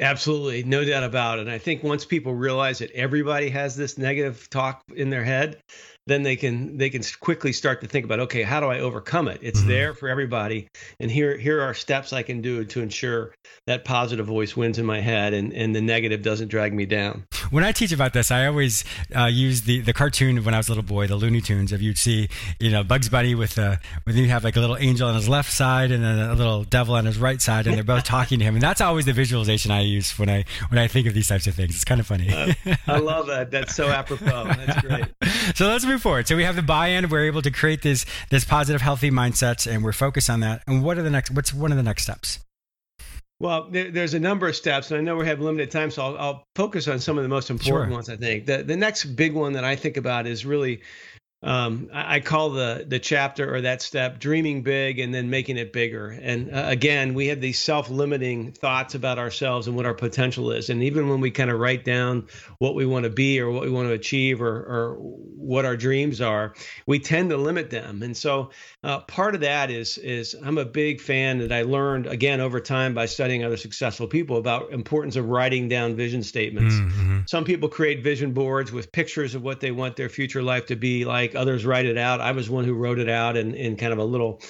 Absolutely, 0.00 0.64
no 0.64 0.82
doubt 0.82 1.04
about 1.04 1.38
it. 1.38 1.42
And 1.42 1.50
I 1.50 1.58
think 1.58 1.82
once 1.82 2.06
people 2.06 2.34
realize 2.34 2.78
that 2.78 2.90
everybody 2.92 3.50
has 3.50 3.76
this 3.76 3.98
negative 3.98 4.48
talk 4.48 4.82
in 4.96 5.10
their 5.10 5.24
head, 5.24 5.60
then 6.08 6.22
they 6.22 6.36
can 6.36 6.76
they 6.76 6.90
can 6.90 7.02
quickly 7.20 7.52
start 7.52 7.80
to 7.80 7.86
think 7.86 8.04
about 8.04 8.20
okay 8.20 8.42
how 8.42 8.60
do 8.60 8.66
i 8.66 8.80
overcome 8.80 9.28
it? 9.28 9.40
It's 9.42 9.60
mm-hmm. 9.60 9.68
there 9.68 9.94
for 9.94 10.08
everybody. 10.08 10.68
And 11.00 11.10
here 11.10 11.36
here 11.36 11.60
are 11.60 11.74
steps 11.74 12.12
i 12.12 12.22
can 12.22 12.40
do 12.40 12.64
to 12.64 12.80
ensure 12.80 13.34
that 13.66 13.84
positive 13.84 14.26
voice 14.26 14.56
wins 14.56 14.78
in 14.78 14.86
my 14.86 15.00
head 15.00 15.34
and 15.34 15.52
and 15.52 15.74
the 15.74 15.80
negative 15.80 16.22
doesn't 16.22 16.48
drag 16.48 16.72
me 16.72 16.86
down. 16.86 17.24
When 17.50 17.64
i 17.64 17.72
teach 17.72 17.92
about 17.92 18.12
this 18.12 18.30
i 18.30 18.46
always 18.46 18.84
uh, 19.14 19.26
use 19.26 19.62
the 19.62 19.80
the 19.80 19.92
cartoon 19.92 20.44
when 20.44 20.54
i 20.54 20.56
was 20.56 20.68
a 20.68 20.70
little 20.72 20.82
boy 20.82 21.06
the 21.06 21.16
looney 21.16 21.40
tunes 21.40 21.72
of 21.72 21.82
you'd 21.82 21.98
see 21.98 22.28
you 22.58 22.70
know 22.70 22.82
bugs 22.82 23.08
bunny 23.08 23.34
with 23.34 23.58
uh 23.58 23.76
with 24.06 24.16
you 24.16 24.28
have 24.28 24.44
like 24.44 24.56
a 24.56 24.60
little 24.60 24.76
angel 24.76 25.08
on 25.08 25.14
his 25.14 25.28
left 25.28 25.52
side 25.52 25.90
and 25.90 26.04
then 26.04 26.18
a 26.18 26.34
little 26.34 26.64
devil 26.64 26.94
on 26.94 27.04
his 27.04 27.18
right 27.18 27.40
side 27.40 27.66
and 27.66 27.76
they're 27.76 27.84
both 27.84 28.04
talking 28.18 28.38
to 28.38 28.44
him. 28.44 28.54
And 28.54 28.62
that's 28.62 28.80
always 28.80 29.04
the 29.04 29.12
visualization 29.12 29.70
i 29.70 29.80
use 29.80 30.18
when 30.18 30.28
i 30.28 30.44
when 30.68 30.78
i 30.78 30.88
think 30.88 31.06
of 31.06 31.14
these 31.14 31.28
types 31.28 31.46
of 31.46 31.54
things. 31.54 31.74
It's 31.74 31.84
kind 31.84 32.00
of 32.00 32.06
funny. 32.06 32.30
Uh, 32.32 32.54
i 32.86 32.98
love 32.98 33.26
that. 33.26 33.50
That's 33.50 33.74
so 33.74 33.88
apropos. 33.98 34.44
That's 34.44 34.80
great. 34.80 35.06
So 35.54 35.66
let's 35.68 35.84
move 35.84 35.97
forward. 35.98 36.28
So 36.28 36.36
we 36.36 36.44
have 36.44 36.56
the 36.56 36.62
buy-in. 36.62 37.08
We're 37.08 37.26
able 37.26 37.42
to 37.42 37.50
create 37.50 37.82
this 37.82 38.06
this 38.30 38.44
positive, 38.44 38.80
healthy 38.80 39.10
mindset, 39.10 39.70
and 39.70 39.84
we're 39.84 39.92
focused 39.92 40.30
on 40.30 40.40
that. 40.40 40.62
And 40.66 40.82
what 40.82 40.98
are 40.98 41.02
the 41.02 41.10
next? 41.10 41.30
What's 41.30 41.52
one 41.52 41.70
of 41.70 41.76
the 41.76 41.82
next 41.82 42.02
steps? 42.02 42.40
Well, 43.40 43.68
there, 43.70 43.90
there's 43.90 44.14
a 44.14 44.18
number 44.18 44.48
of 44.48 44.56
steps, 44.56 44.90
and 44.90 44.98
I 44.98 45.00
know 45.00 45.16
we 45.16 45.26
have 45.26 45.40
limited 45.40 45.70
time, 45.70 45.92
so 45.92 46.02
I'll, 46.02 46.18
I'll 46.18 46.44
focus 46.56 46.88
on 46.88 46.98
some 46.98 47.18
of 47.18 47.22
the 47.22 47.28
most 47.28 47.50
important 47.50 47.90
sure. 47.90 47.94
ones. 47.94 48.08
I 48.08 48.16
think 48.16 48.46
the 48.46 48.62
the 48.62 48.76
next 48.76 49.04
big 49.04 49.34
one 49.34 49.52
that 49.52 49.64
I 49.64 49.76
think 49.76 49.96
about 49.96 50.26
is 50.26 50.44
really 50.44 50.82
um, 51.40 51.88
I 51.92 52.18
call 52.18 52.50
the 52.50 52.84
the 52.88 52.98
chapter 52.98 53.54
or 53.54 53.60
that 53.60 53.80
step 53.80 54.18
dreaming 54.18 54.62
big 54.62 54.98
and 54.98 55.14
then 55.14 55.30
making 55.30 55.56
it 55.56 55.72
bigger. 55.72 56.08
And 56.08 56.52
uh, 56.52 56.64
again, 56.66 57.14
we 57.14 57.28
have 57.28 57.40
these 57.40 57.60
self-limiting 57.60 58.52
thoughts 58.52 58.96
about 58.96 59.18
ourselves 59.18 59.68
and 59.68 59.76
what 59.76 59.86
our 59.86 59.94
potential 59.94 60.50
is. 60.50 60.68
And 60.68 60.82
even 60.82 61.08
when 61.08 61.20
we 61.20 61.30
kind 61.30 61.48
of 61.48 61.60
write 61.60 61.84
down 61.84 62.26
what 62.58 62.74
we 62.74 62.86
want 62.86 63.04
to 63.04 63.10
be 63.10 63.40
or 63.40 63.52
what 63.52 63.62
we 63.62 63.70
want 63.70 63.86
to 63.86 63.94
achieve 63.94 64.42
or, 64.42 64.48
or 64.48 64.96
what 64.98 65.64
our 65.64 65.76
dreams 65.76 66.20
are, 66.20 66.54
we 66.86 66.98
tend 66.98 67.30
to 67.30 67.36
limit 67.36 67.70
them. 67.70 68.02
And 68.02 68.16
so 68.16 68.50
uh, 68.82 69.00
part 69.00 69.36
of 69.36 69.42
that 69.42 69.70
is 69.70 69.96
is 69.98 70.34
I'm 70.42 70.58
a 70.58 70.64
big 70.64 71.00
fan 71.00 71.38
that 71.38 71.52
I 71.52 71.62
learned 71.62 72.08
again 72.08 72.40
over 72.40 72.58
time 72.58 72.94
by 72.94 73.06
studying 73.06 73.44
other 73.44 73.56
successful 73.56 74.08
people 74.08 74.38
about 74.38 74.72
importance 74.72 75.14
of 75.14 75.28
writing 75.28 75.68
down 75.68 75.94
vision 75.94 76.24
statements. 76.24 76.74
Mm-hmm. 76.74 77.20
Some 77.26 77.44
people 77.44 77.68
create 77.68 78.02
vision 78.02 78.32
boards 78.32 78.72
with 78.72 78.90
pictures 78.90 79.36
of 79.36 79.42
what 79.42 79.60
they 79.60 79.70
want 79.70 79.94
their 79.94 80.08
future 80.08 80.42
life 80.42 80.66
to 80.66 80.74
be 80.74 81.04
like 81.04 81.27
others 81.34 81.64
write 81.64 81.86
it 81.86 81.98
out. 81.98 82.20
I 82.20 82.32
was 82.32 82.48
one 82.48 82.64
who 82.64 82.74
wrote 82.74 82.98
it 82.98 83.08
out 83.08 83.36
in, 83.36 83.54
in 83.54 83.76
kind 83.76 83.92
of 83.92 83.98
a 83.98 84.04
little 84.04 84.40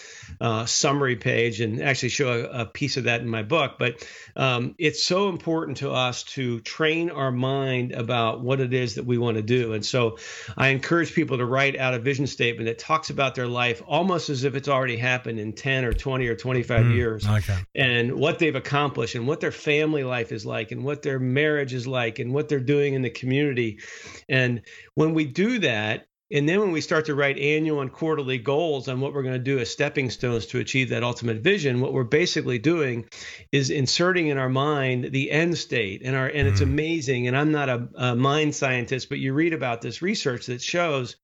uh, 0.40 0.66
summary 0.66 1.16
page 1.16 1.60
and 1.60 1.82
actually 1.82 2.10
show 2.10 2.28
a, 2.28 2.62
a, 2.62 2.66
piece 2.66 2.96
of 2.96 3.04
that 3.04 3.20
in 3.20 3.28
my 3.28 3.42
book. 3.42 3.76
But 3.78 4.06
um, 4.36 4.74
it's 4.78 5.02
so 5.02 5.28
important 5.28 5.78
to 5.78 5.90
us 5.90 6.22
to 6.24 6.60
train 6.60 7.10
our 7.10 7.32
mind 7.32 7.92
about 7.92 8.40
what 8.40 8.60
it 8.60 8.72
is 8.72 8.96
that 8.96 9.04
we 9.04 9.18
want 9.18 9.36
to 9.36 9.42
do. 9.42 9.72
And 9.72 9.84
so 9.84 10.18
I 10.56 10.68
encourage 10.68 11.14
people 11.14 11.38
to 11.38 11.46
write 11.46 11.76
out 11.76 11.94
a 11.94 11.98
vision 11.98 12.26
statement 12.26 12.66
that 12.66 12.78
talks 12.78 13.10
about 13.10 13.34
their 13.34 13.48
life 13.48 13.82
almost 13.86 14.30
as 14.30 14.44
if 14.44 14.54
it's 14.54 14.68
already 14.68 14.96
happened 14.96 15.40
in 15.40 15.52
10 15.54 15.84
or 15.84 15.92
20 15.92 16.26
or 16.28 16.36
25 16.36 16.84
mm, 16.84 16.94
years 16.94 17.26
okay. 17.26 17.58
and 17.74 18.14
what 18.14 18.38
they've 18.38 18.54
accomplished 18.54 19.14
and 19.14 19.26
what 19.26 19.40
their 19.40 19.52
family 19.52 20.04
life 20.04 20.30
is 20.30 20.44
like 20.46 20.70
and 20.72 20.84
what 20.84 21.02
their 21.02 21.18
marriage 21.18 21.74
is 21.74 21.86
like 21.86 22.18
and 22.18 22.32
what 22.32 22.48
they're 22.48 22.60
doing 22.60 22.94
in 22.94 23.02
the 23.02 23.10
community. 23.10 23.80
And 24.28 24.62
when 24.94 25.14
we 25.14 25.24
do 25.24 25.60
that, 25.60 26.06
and 26.30 26.46
then 26.46 26.60
when 26.60 26.72
we 26.72 26.82
start 26.82 27.06
to 27.06 27.14
write 27.14 27.38
annual 27.38 27.80
and 27.80 27.90
quarterly 27.90 28.36
goals 28.36 28.86
on 28.86 29.00
what 29.00 29.14
we're 29.14 29.22
going 29.22 29.34
to 29.34 29.38
do 29.38 29.58
as 29.58 29.70
stepping 29.70 30.10
stones 30.10 30.44
to 30.46 30.58
achieve 30.58 30.90
that 30.90 31.02
ultimate 31.02 31.38
vision, 31.38 31.80
what 31.80 31.94
we're 31.94 32.04
basically 32.04 32.58
doing 32.58 33.06
is 33.50 33.70
inserting 33.70 34.26
in 34.26 34.36
our 34.36 34.50
mind 34.50 35.12
the 35.12 35.30
end 35.30 35.56
state. 35.56 36.02
And 36.04 36.14
our 36.14 36.26
and 36.26 36.46
it's 36.46 36.60
mm-hmm. 36.60 36.70
amazing. 36.70 37.28
And 37.28 37.36
I'm 37.36 37.50
not 37.50 37.68
a, 37.70 37.88
a 37.94 38.14
mind 38.14 38.54
scientist, 38.54 39.08
but 39.08 39.18
you 39.18 39.32
read 39.32 39.54
about 39.54 39.80
this 39.80 40.02
research 40.02 40.46
that 40.46 40.60
shows 40.60 41.16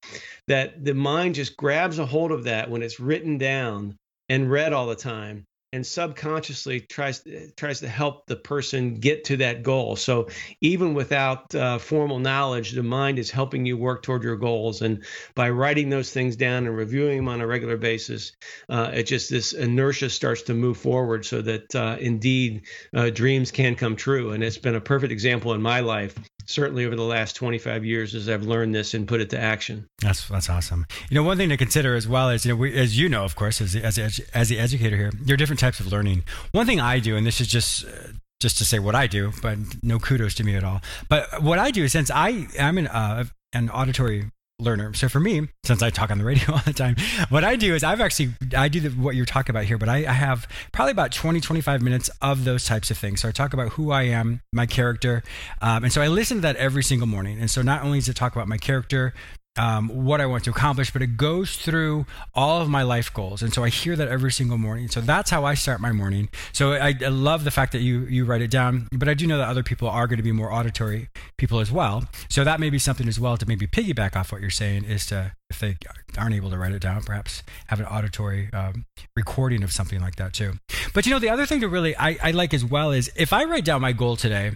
that 0.48 0.82
the 0.82 0.94
mind 0.94 1.34
just 1.34 1.56
grabs 1.56 1.98
a 1.98 2.06
hold 2.06 2.32
of 2.32 2.44
that 2.44 2.70
when 2.70 2.82
it's 2.82 2.98
written 2.98 3.36
down 3.36 3.96
and 4.30 4.50
read 4.50 4.72
all 4.72 4.86
the 4.86 4.96
time 4.96 5.44
and 5.74 5.84
subconsciously 5.84 6.80
tries 6.80 7.26
tries 7.56 7.80
to 7.80 7.88
help 7.88 8.26
the 8.26 8.36
person 8.36 8.94
get 8.94 9.24
to 9.24 9.36
that 9.38 9.64
goal. 9.64 9.96
So 9.96 10.28
even 10.60 10.94
without 10.94 11.52
uh, 11.52 11.78
formal 11.78 12.20
knowledge, 12.20 12.72
the 12.72 12.84
mind 12.84 13.18
is 13.18 13.30
helping 13.30 13.66
you 13.66 13.76
work 13.76 14.04
toward 14.04 14.22
your 14.22 14.36
goals. 14.36 14.82
And 14.82 15.04
by 15.34 15.50
writing 15.50 15.90
those 15.90 16.12
things 16.12 16.36
down 16.36 16.66
and 16.66 16.76
reviewing 16.76 17.16
them 17.16 17.28
on 17.28 17.40
a 17.40 17.46
regular 17.46 17.76
basis, 17.76 18.32
uh, 18.68 18.92
it 18.94 19.02
just 19.04 19.30
this 19.30 19.52
inertia 19.52 20.10
starts 20.10 20.42
to 20.42 20.54
move 20.54 20.76
forward, 20.76 21.26
so 21.26 21.42
that 21.42 21.74
uh, 21.74 21.96
indeed 21.98 22.62
uh, 22.94 23.10
dreams 23.10 23.50
can 23.50 23.74
come 23.74 23.96
true. 23.96 24.30
And 24.30 24.44
it's 24.44 24.58
been 24.58 24.76
a 24.76 24.80
perfect 24.80 25.12
example 25.12 25.54
in 25.54 25.60
my 25.60 25.80
life 25.80 26.14
certainly 26.46 26.84
over 26.84 26.96
the 26.96 27.02
last 27.02 27.36
25 27.36 27.84
years 27.84 28.14
as 28.14 28.28
I've 28.28 28.44
learned 28.44 28.74
this 28.74 28.94
and 28.94 29.06
put 29.06 29.20
it 29.20 29.30
to 29.30 29.38
action. 29.38 29.86
That's 30.00 30.28
that's 30.28 30.48
awesome. 30.48 30.86
You 31.10 31.16
know, 31.16 31.22
one 31.22 31.36
thing 31.36 31.48
to 31.48 31.56
consider 31.56 31.94
as 31.94 32.08
well 32.08 32.30
is 32.30 32.44
you 32.44 32.52
know, 32.52 32.56
we, 32.56 32.74
as 32.74 32.98
you 32.98 33.08
know, 33.08 33.24
of 33.24 33.36
course, 33.36 33.60
as 33.60 33.76
as 33.76 33.98
as 34.32 34.48
the 34.48 34.58
educator 34.58 34.96
here, 34.96 35.12
there 35.20 35.34
are 35.34 35.36
different 35.36 35.60
types 35.60 35.80
of 35.80 35.90
learning. 35.90 36.24
One 36.52 36.66
thing 36.66 36.80
I 36.80 36.98
do, 36.98 37.16
and 37.16 37.26
this 37.26 37.40
is 37.40 37.48
just. 37.48 37.84
Uh, 37.86 38.12
just 38.40 38.58
to 38.58 38.64
say 38.64 38.78
what 38.78 38.94
I 38.94 39.06
do, 39.06 39.32
but 39.40 39.56
no 39.82 39.98
kudos 39.98 40.34
to 40.34 40.44
me 40.44 40.54
at 40.54 40.64
all. 40.64 40.82
But 41.08 41.42
what 41.42 41.58
I 41.58 41.70
do, 41.70 41.88
since 41.88 42.10
I 42.10 42.46
am 42.58 42.76
an 42.76 42.88
uh, 42.88 43.24
an 43.54 43.70
auditory 43.70 44.30
learner. 44.58 44.94
So 44.94 45.08
for 45.08 45.20
me, 45.20 45.48
since 45.64 45.82
I 45.82 45.90
talk 45.90 46.10
on 46.10 46.18
the 46.18 46.24
radio 46.24 46.52
all 46.52 46.62
the 46.64 46.72
time, 46.72 46.96
what 47.28 47.44
I 47.44 47.56
do 47.56 47.74
is 47.74 47.82
I've 47.82 48.00
actually, 48.00 48.34
I 48.56 48.68
do 48.68 48.80
the, 48.80 48.90
what 48.90 49.16
you're 49.16 49.26
talking 49.26 49.50
about 49.50 49.64
here, 49.64 49.78
but 49.78 49.88
I, 49.88 50.06
I, 50.06 50.12
have 50.12 50.46
probably 50.72 50.92
about 50.92 51.12
20, 51.12 51.40
25 51.40 51.82
minutes 51.82 52.08
of 52.22 52.44
those 52.44 52.64
types 52.64 52.90
of 52.90 52.98
things. 52.98 53.20
So 53.20 53.28
I 53.28 53.32
talk 53.32 53.52
about 53.52 53.70
who 53.70 53.90
I 53.90 54.04
am, 54.04 54.40
my 54.52 54.66
character. 54.66 55.22
Um, 55.60 55.84
and 55.84 55.92
so 55.92 56.00
I 56.00 56.08
listen 56.08 56.38
to 56.38 56.40
that 56.42 56.56
every 56.56 56.84
single 56.84 57.08
morning. 57.08 57.40
And 57.40 57.50
so 57.50 57.62
not 57.62 57.82
only 57.82 57.98
does 57.98 58.08
it 58.08 58.16
talk 58.16 58.34
about 58.34 58.48
my 58.48 58.58
character, 58.58 59.12
um, 59.56 59.88
what 59.88 60.20
I 60.20 60.26
want 60.26 60.44
to 60.44 60.50
accomplish, 60.50 60.92
but 60.92 61.02
it 61.02 61.16
goes 61.16 61.56
through 61.56 62.06
all 62.34 62.60
of 62.60 62.68
my 62.68 62.82
life 62.82 63.12
goals. 63.12 63.42
And 63.42 63.52
so 63.52 63.62
I 63.62 63.68
hear 63.68 63.94
that 63.96 64.08
every 64.08 64.32
single 64.32 64.58
morning. 64.58 64.88
So 64.88 65.00
that's 65.00 65.30
how 65.30 65.44
I 65.44 65.54
start 65.54 65.80
my 65.80 65.92
morning. 65.92 66.28
So 66.52 66.72
I, 66.72 66.94
I, 67.00 67.08
love 67.08 67.44
the 67.44 67.50
fact 67.50 67.72
that 67.72 67.80
you 67.80 68.00
you 68.06 68.24
write 68.24 68.42
it 68.42 68.50
down, 68.50 68.88
but 68.92 69.08
I 69.08 69.14
do 69.14 69.26
know 69.26 69.38
that 69.38 69.48
other 69.48 69.62
people 69.62 69.88
are 69.88 70.06
going 70.06 70.16
to 70.16 70.22
be 70.22 70.32
more 70.32 70.52
auditory 70.52 71.08
people 71.38 71.60
as 71.60 71.70
well. 71.70 72.04
So 72.28 72.42
that 72.42 72.58
may 72.58 72.70
be 72.70 72.78
something 72.78 73.06
as 73.06 73.20
well 73.20 73.36
to 73.36 73.46
maybe 73.46 73.66
piggyback 73.66 74.16
off 74.16 74.32
what 74.32 74.40
you're 74.40 74.50
saying 74.50 74.84
is 74.84 75.06
to 75.06 75.32
if 75.50 75.60
they 75.60 75.76
aren't 76.18 76.34
able 76.34 76.50
to 76.50 76.58
write 76.58 76.72
it 76.72 76.82
down, 76.82 77.02
perhaps 77.04 77.42
have 77.68 77.78
an 77.78 77.86
auditory 77.86 78.50
um, 78.52 78.84
recording 79.14 79.62
of 79.62 79.72
something 79.72 80.00
like 80.00 80.16
that 80.16 80.32
too. 80.32 80.54
But 80.92 81.06
you 81.06 81.12
know, 81.12 81.18
the 81.20 81.28
other 81.28 81.46
thing 81.46 81.60
to 81.60 81.68
really 81.68 81.96
I, 81.96 82.16
I 82.22 82.30
like 82.32 82.52
as 82.52 82.64
well 82.64 82.90
is 82.90 83.10
if 83.14 83.32
I 83.32 83.44
write 83.44 83.64
down 83.64 83.80
my 83.80 83.92
goal 83.92 84.16
today, 84.16 84.52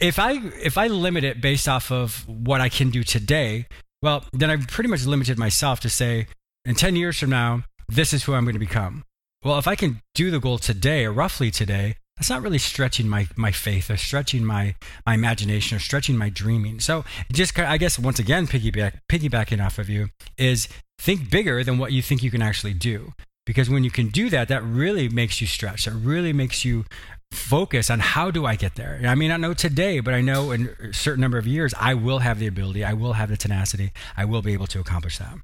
if 0.00 0.18
I 0.18 0.32
if 0.62 0.76
I 0.76 0.88
limit 0.88 1.24
it 1.24 1.40
based 1.40 1.68
off 1.68 1.90
of 1.90 2.28
what 2.28 2.60
I 2.60 2.68
can 2.68 2.90
do 2.90 3.02
today, 3.02 3.66
well, 4.02 4.24
then 4.32 4.50
I've 4.50 4.68
pretty 4.68 4.88
much 4.88 5.04
limited 5.06 5.38
myself 5.38 5.80
to 5.80 5.88
say, 5.88 6.26
in 6.64 6.74
10 6.74 6.96
years 6.96 7.18
from 7.18 7.30
now, 7.30 7.64
this 7.88 8.12
is 8.12 8.24
who 8.24 8.34
I'm 8.34 8.44
going 8.44 8.54
to 8.54 8.60
become. 8.60 9.04
Well, 9.44 9.58
if 9.58 9.66
I 9.68 9.76
can 9.76 10.02
do 10.14 10.30
the 10.30 10.40
goal 10.40 10.58
today 10.58 11.04
or 11.04 11.12
roughly 11.12 11.50
today, 11.50 11.96
that's 12.16 12.30
not 12.30 12.42
really 12.42 12.58
stretching 12.58 13.08
my, 13.08 13.28
my 13.36 13.52
faith 13.52 13.90
or 13.90 13.96
stretching 13.96 14.44
my, 14.44 14.74
my 15.06 15.14
imagination 15.14 15.76
or 15.76 15.80
stretching 15.80 16.16
my 16.16 16.28
dreaming. 16.28 16.80
So 16.80 17.04
just, 17.32 17.56
I 17.58 17.78
guess, 17.78 17.98
once 17.98 18.18
again, 18.18 18.48
piggyback, 18.48 19.00
piggybacking 19.10 19.64
off 19.64 19.78
of 19.78 19.88
you 19.88 20.08
is 20.36 20.68
think 20.98 21.30
bigger 21.30 21.62
than 21.62 21.78
what 21.78 21.92
you 21.92 22.02
think 22.02 22.22
you 22.22 22.30
can 22.30 22.42
actually 22.42 22.74
do. 22.74 23.12
Because 23.46 23.70
when 23.70 23.84
you 23.84 23.90
can 23.90 24.08
do 24.08 24.28
that, 24.30 24.48
that 24.48 24.62
really 24.62 25.08
makes 25.08 25.40
you 25.40 25.46
stretch. 25.46 25.84
That 25.84 25.92
really 25.92 26.32
makes 26.32 26.64
you 26.64 26.84
focus 27.30 27.90
on 27.90 28.00
how 28.00 28.30
do 28.30 28.44
I 28.46 28.56
get 28.56 28.74
there. 28.74 29.00
I 29.04 29.14
mean, 29.14 29.30
I 29.30 29.36
know 29.36 29.54
today, 29.54 30.00
but 30.00 30.14
I 30.14 30.20
know 30.20 30.50
in 30.50 30.68
a 30.80 30.92
certain 30.92 31.20
number 31.20 31.38
of 31.38 31.46
years, 31.46 31.74
I 31.78 31.94
will 31.94 32.18
have 32.18 32.38
the 32.38 32.46
ability, 32.46 32.84
I 32.84 32.92
will 32.92 33.14
have 33.14 33.28
the 33.28 33.36
tenacity, 33.36 33.92
I 34.16 34.24
will 34.24 34.42
be 34.42 34.52
able 34.52 34.66
to 34.68 34.80
accomplish 34.80 35.18
that. 35.18 35.34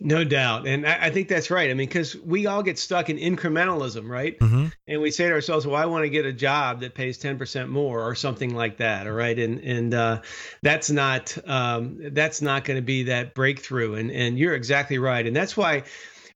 No 0.00 0.24
doubt. 0.24 0.66
And 0.66 0.86
I, 0.86 1.06
I 1.06 1.10
think 1.10 1.28
that's 1.28 1.50
right. 1.50 1.70
I 1.70 1.74
mean, 1.74 1.86
because 1.86 2.16
we 2.16 2.46
all 2.46 2.62
get 2.62 2.78
stuck 2.78 3.08
in 3.08 3.18
incrementalism, 3.18 4.08
right? 4.08 4.36
Mm-hmm. 4.38 4.66
And 4.88 5.00
we 5.00 5.12
say 5.12 5.28
to 5.28 5.32
ourselves, 5.32 5.64
well, 5.64 5.80
I 5.80 5.86
want 5.86 6.04
to 6.04 6.10
get 6.10 6.26
a 6.26 6.32
job 6.32 6.80
that 6.80 6.94
pays 6.94 7.18
10% 7.18 7.68
more 7.68 8.02
or 8.02 8.16
something 8.16 8.52
like 8.54 8.78
that. 8.78 9.06
All 9.06 9.12
right. 9.12 9.38
And, 9.38 9.60
and, 9.60 9.94
uh, 9.94 10.22
that's 10.62 10.90
not, 10.90 11.36
um, 11.46 11.98
that's 12.12 12.42
not 12.42 12.64
going 12.64 12.78
to 12.78 12.82
be 12.82 13.04
that 13.04 13.34
breakthrough. 13.34 13.94
And, 13.94 14.10
and 14.10 14.36
you're 14.36 14.54
exactly 14.54 14.98
right. 14.98 15.24
And 15.24 15.36
that's 15.36 15.56
why 15.56 15.84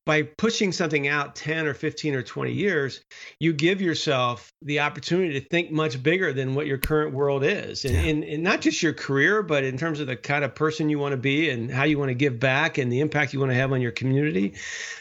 by 0.06 0.22
pushing 0.22 0.70
something 0.70 1.08
out 1.08 1.34
10 1.34 1.66
or 1.66 1.74
15 1.74 2.14
or 2.14 2.22
20 2.22 2.52
years, 2.52 3.00
you 3.40 3.52
give 3.52 3.82
yourself 3.82 4.52
the 4.62 4.78
opportunity 4.78 5.38
to 5.38 5.46
think 5.46 5.72
much 5.72 6.00
bigger 6.00 6.32
than 6.32 6.54
what 6.54 6.68
your 6.68 6.78
current 6.78 7.12
world 7.12 7.42
is. 7.42 7.84
And, 7.84 7.94
yeah. 7.94 8.00
and, 8.02 8.24
and, 8.24 8.42
not 8.44 8.60
just 8.60 8.84
your 8.84 8.92
career, 8.92 9.42
but 9.42 9.64
in 9.64 9.76
terms 9.76 9.98
of 9.98 10.06
the 10.06 10.14
kind 10.14 10.44
of 10.44 10.54
person 10.54 10.88
you 10.88 11.00
want 11.00 11.10
to 11.10 11.16
be 11.16 11.50
and 11.50 11.68
how 11.68 11.82
you 11.82 11.98
want 11.98 12.10
to 12.10 12.14
give 12.14 12.38
back 12.38 12.78
and 12.78 12.90
the 12.90 13.00
impact 13.00 13.32
you 13.32 13.40
want 13.40 13.50
to 13.50 13.56
have 13.56 13.72
on 13.72 13.80
your 13.80 13.90
community. 13.90 14.54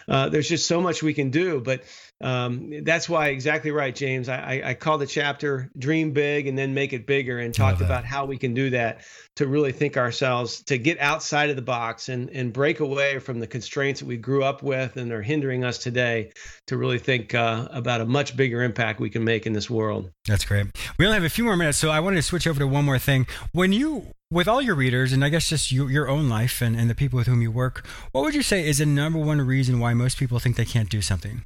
Uh, 0.08 0.28
there's 0.30 0.50
just 0.50 0.68
so 0.68 0.82
much 0.82 1.04
we 1.04 1.14
can 1.14 1.30
do. 1.30 1.62
But 1.62 1.84
um, 2.22 2.84
that's 2.84 3.10
why 3.10 3.28
exactly 3.28 3.72
right, 3.72 3.94
James. 3.94 4.30
I, 4.30 4.62
I, 4.64 4.74
called 4.74 5.02
the 5.02 5.06
chapter 5.06 5.70
"Dream 5.78 6.12
Big" 6.12 6.48
and 6.48 6.58
then 6.58 6.74
make 6.74 6.94
it 6.94 7.06
bigger, 7.06 7.40
and 7.40 7.54
talked 7.54 7.82
about 7.82 8.06
how 8.06 8.24
we 8.24 8.38
can 8.38 8.54
do 8.54 8.70
that 8.70 9.02
to 9.36 9.48
really 9.48 9.74
think 9.74 9.98
ourselves 9.98 10.64
to 10.64 10.78
get 10.78 10.98
outside 11.00 11.50
of 11.50 11.58
the 11.58 11.62
box 11.62 12.08
and 12.08 12.30
and 12.30 12.54
break 12.54 12.80
away 12.80 13.20
from 13.20 13.40
the 13.40 13.48
constraints 13.48 14.00
that 14.00 14.06
we 14.06 14.16
grew 14.16 14.46
up 14.46 14.64
with 14.64 14.96
and 14.96 15.12
are 15.12 15.22
hindering 15.22 15.66
us 15.66 15.78
today. 15.78 16.32
To 16.68 16.78
really 16.78 17.00
think 17.00 17.36
uh, 17.36 17.68
about 17.72 18.00
a 18.00 18.06
much 18.06 18.38
bigger 18.38 18.64
impact 18.64 19.02
we 19.02 19.10
can 19.10 19.24
make 19.24 19.46
in 19.46 19.52
this 19.52 19.70
world. 19.70 20.10
That's 20.26 20.46
great. 20.46 20.68
We 20.98 21.06
only 21.06 21.16
have 21.16 21.26
a 21.26 21.30
few 21.30 21.44
more 21.44 21.58
minutes, 21.58 21.78
so 21.78 21.90
I 21.90 22.00
wanted 22.00 22.16
to 22.16 22.22
switch 22.24 22.48
over 22.48 22.60
to 22.60 22.68
one 22.68 22.86
more 22.86 22.98
thing. 22.98 23.28
When 23.52 23.74
you 23.74 24.14
with 24.32 24.48
all 24.48 24.62
your 24.62 24.76
readers 24.76 25.12
and 25.12 25.24
I 25.24 25.30
guess 25.30 25.50
just 25.50 25.72
you, 25.72 25.88
your 25.88 26.10
own 26.10 26.30
life 26.30 26.62
and, 26.62 26.78
and 26.78 26.90
the 26.90 26.96
people 26.96 27.18
with 27.18 27.28
whom 27.28 27.42
you 27.42 27.52
work, 27.52 27.86
what 28.14 28.24
would 28.24 28.36
you 28.36 28.42
say 28.42 28.68
is 28.68 28.78
the 28.78 28.86
number 28.86 29.20
one 29.20 29.42
reason 29.42 29.80
why 29.80 29.94
most 29.94 30.18
people 30.18 30.40
think 30.40 30.56
they 30.56 30.66
can't 30.66 30.90
do 30.90 31.02
something? 31.02 31.46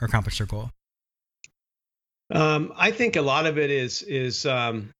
Or 0.00 0.06
accomplish 0.06 0.38
their 0.38 0.46
goal? 0.46 0.70
Um, 2.30 2.72
I 2.76 2.90
think 2.90 3.16
a 3.16 3.22
lot 3.22 3.46
of 3.46 3.58
it 3.58 3.70
is 3.70 4.02
is 4.02 4.46
um, 4.46 4.92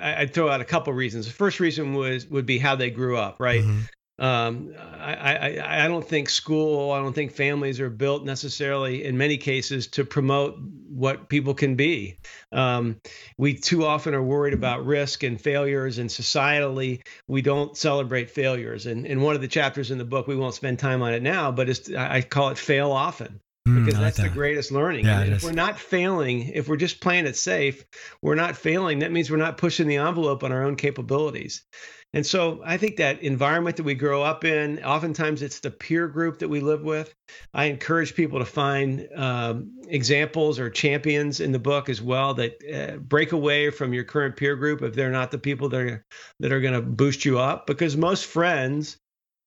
I, 0.00 0.20
would 0.20 0.34
throw 0.34 0.48
out 0.48 0.60
a 0.60 0.64
couple 0.64 0.92
reasons. 0.92 1.26
The 1.26 1.32
first 1.32 1.60
reason 1.60 1.94
was 1.94 2.26
would 2.26 2.46
be 2.46 2.58
how 2.58 2.76
they 2.76 2.90
grew 2.90 3.16
up, 3.16 3.36
right? 3.38 3.62
Mm-hmm. 3.62 3.80
Um, 4.16 4.72
I, 5.00 5.14
I, 5.14 5.84
I 5.84 5.88
don't 5.88 6.06
think 6.06 6.30
school, 6.30 6.92
I 6.92 7.00
don't 7.00 7.14
think 7.14 7.32
families 7.32 7.80
are 7.80 7.90
built 7.90 8.24
necessarily 8.24 9.04
in 9.04 9.18
many 9.18 9.36
cases 9.36 9.88
to 9.88 10.04
promote 10.04 10.56
what 10.88 11.28
people 11.28 11.52
can 11.52 11.74
be. 11.74 12.16
Um, 12.52 13.00
we 13.38 13.54
too 13.54 13.84
often 13.84 14.14
are 14.14 14.22
worried 14.22 14.54
about 14.54 14.86
risk 14.86 15.24
and 15.24 15.40
failures, 15.40 15.98
and 15.98 16.08
societally, 16.08 17.00
we 17.26 17.42
don't 17.42 17.76
celebrate 17.76 18.30
failures. 18.30 18.86
And 18.86 19.04
in 19.04 19.20
one 19.20 19.34
of 19.34 19.40
the 19.40 19.48
chapters 19.48 19.90
in 19.90 19.98
the 19.98 20.04
book, 20.04 20.28
we 20.28 20.36
won't 20.36 20.54
spend 20.54 20.78
time 20.78 21.02
on 21.02 21.12
it 21.12 21.22
now, 21.22 21.50
but 21.50 21.88
I 21.98 22.22
call 22.22 22.50
it 22.50 22.58
fail 22.58 22.92
often. 22.92 23.40
Mm, 23.66 23.86
because 23.86 23.98
that's 23.98 24.18
like 24.18 24.24
that. 24.26 24.30
the 24.30 24.34
greatest 24.34 24.72
learning. 24.72 25.06
Yeah, 25.06 25.22
if 25.22 25.42
we're 25.42 25.52
not 25.52 25.78
failing, 25.78 26.48
if 26.48 26.68
we're 26.68 26.76
just 26.76 27.00
playing 27.00 27.26
it 27.26 27.36
safe, 27.36 27.84
we're 28.20 28.34
not 28.34 28.56
failing. 28.56 28.98
That 28.98 29.10
means 29.10 29.30
we're 29.30 29.38
not 29.38 29.56
pushing 29.56 29.88
the 29.88 29.96
envelope 29.96 30.44
on 30.44 30.52
our 30.52 30.64
own 30.64 30.76
capabilities. 30.76 31.62
And 32.12 32.24
so 32.24 32.62
I 32.64 32.76
think 32.76 32.96
that 32.98 33.22
environment 33.22 33.76
that 33.76 33.82
we 33.82 33.94
grow 33.94 34.22
up 34.22 34.44
in, 34.44 34.84
oftentimes 34.84 35.42
it's 35.42 35.58
the 35.58 35.70
peer 35.70 36.06
group 36.06 36.38
that 36.38 36.48
we 36.48 36.60
live 36.60 36.82
with. 36.82 37.12
I 37.54 37.64
encourage 37.64 38.14
people 38.14 38.38
to 38.38 38.44
find 38.44 39.08
um, 39.16 39.72
examples 39.88 40.60
or 40.60 40.70
champions 40.70 41.40
in 41.40 41.50
the 41.50 41.58
book 41.58 41.88
as 41.88 42.00
well 42.00 42.32
that 42.34 42.52
uh, 42.72 42.98
break 42.98 43.32
away 43.32 43.70
from 43.70 43.92
your 43.92 44.04
current 44.04 44.36
peer 44.36 44.54
group 44.54 44.82
if 44.82 44.94
they're 44.94 45.10
not 45.10 45.32
the 45.32 45.38
people 45.38 45.68
that 45.70 45.80
are, 45.80 46.06
that 46.38 46.52
are 46.52 46.60
going 46.60 46.74
to 46.74 46.82
boost 46.82 47.24
you 47.24 47.40
up. 47.40 47.66
Because 47.66 47.96
most 47.96 48.26
friends 48.26 48.98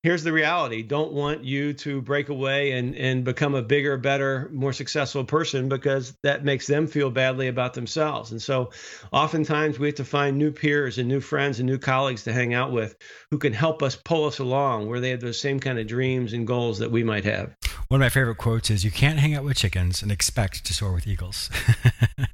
here's 0.03 0.23
the 0.23 0.31
reality. 0.31 0.83
Don't 0.83 1.11
want 1.11 1.43
you 1.43 1.73
to 1.73 2.01
break 2.01 2.29
away 2.29 2.71
and 2.71 2.95
and 2.95 3.23
become 3.23 3.55
a 3.55 3.61
bigger 3.61 3.97
better 3.97 4.49
more 4.53 4.73
successful 4.73 5.23
person 5.23 5.69
because 5.69 6.15
that 6.23 6.45
makes 6.45 6.67
them 6.67 6.87
feel 6.87 7.09
badly 7.09 7.47
about 7.47 7.73
themselves. 7.73 8.31
And 8.31 8.41
so 8.41 8.71
oftentimes 9.11 9.79
we 9.79 9.87
have 9.87 9.95
to 9.95 10.05
find 10.05 10.37
new 10.37 10.51
peers 10.51 10.97
and 10.97 11.07
new 11.07 11.19
friends 11.19 11.59
and 11.59 11.67
new 11.67 11.77
colleagues 11.77 12.23
to 12.23 12.33
hang 12.33 12.53
out 12.53 12.71
with 12.71 12.95
who 13.31 13.37
can 13.37 13.53
help 13.53 13.81
us 13.83 13.95
pull 13.95 14.25
us 14.25 14.39
along 14.39 14.87
where 14.87 14.99
they 14.99 15.09
have 15.09 15.21
those 15.21 15.39
same 15.39 15.59
kind 15.59 15.79
of 15.79 15.87
dreams 15.87 16.33
and 16.33 16.47
goals 16.47 16.79
that 16.79 16.91
we 16.91 17.03
might 17.03 17.25
have 17.25 17.55
one 17.87 18.01
of 18.01 18.05
my 18.05 18.09
favorite 18.09 18.37
quotes 18.37 18.69
is 18.69 18.83
you 18.83 18.91
can't 18.91 19.19
hang 19.19 19.33
out 19.33 19.43
with 19.43 19.57
chickens 19.57 20.01
and 20.01 20.11
expect 20.11 20.65
to 20.65 20.73
soar 20.73 20.91
with 20.93 21.07
eagles. 21.07 21.49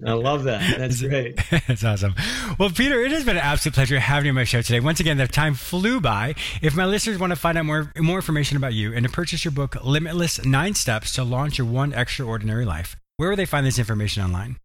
I 0.06 0.14
love 0.14 0.44
that. 0.46 0.78
That's 0.78 1.02
great. 1.02 1.40
That's 1.68 1.84
awesome. 1.84 2.16
Well 2.58 2.70
peter 2.70 3.02
it 3.02 3.12
has 3.12 3.24
been 3.24 3.38
an 3.38 3.44
absolute 3.44 3.76
pleasure 3.76 4.00
having 4.00 4.26
you 4.26 4.32
on 4.32 4.36
my 4.36 4.44
show 4.44 4.62
today. 4.62 4.80
Once 4.80 5.00
again 5.00 5.18
the 5.18 5.28
time 5.28 5.54
flew 5.54 6.00
by. 6.02 6.36
If 6.62 6.76
my 6.76 6.86
listeners 6.86 7.20
want 7.20 7.32
to 7.32 7.36
find 7.36 7.58
out 7.58 7.66
more 7.66 7.92
more 7.98 8.18
information 8.18 8.58
about 8.58 8.74
you 8.74 8.94
and 8.94 9.06
to 9.06 9.12
purchase 9.12 9.46
your 9.46 9.52
book 9.52 9.84
limitless 9.84 10.44
nine 10.46 10.74
steps 10.74 11.14
to 11.14 11.24
launch 11.24 11.58
your 11.58 11.68
one 11.68 11.94
extraordinary 11.94 12.66
life 12.66 12.96
where 13.18 13.30
will 13.30 13.38
they 13.38 13.46
find 13.46 13.66
this 13.66 13.80
information 13.80 14.24
online 14.24 14.58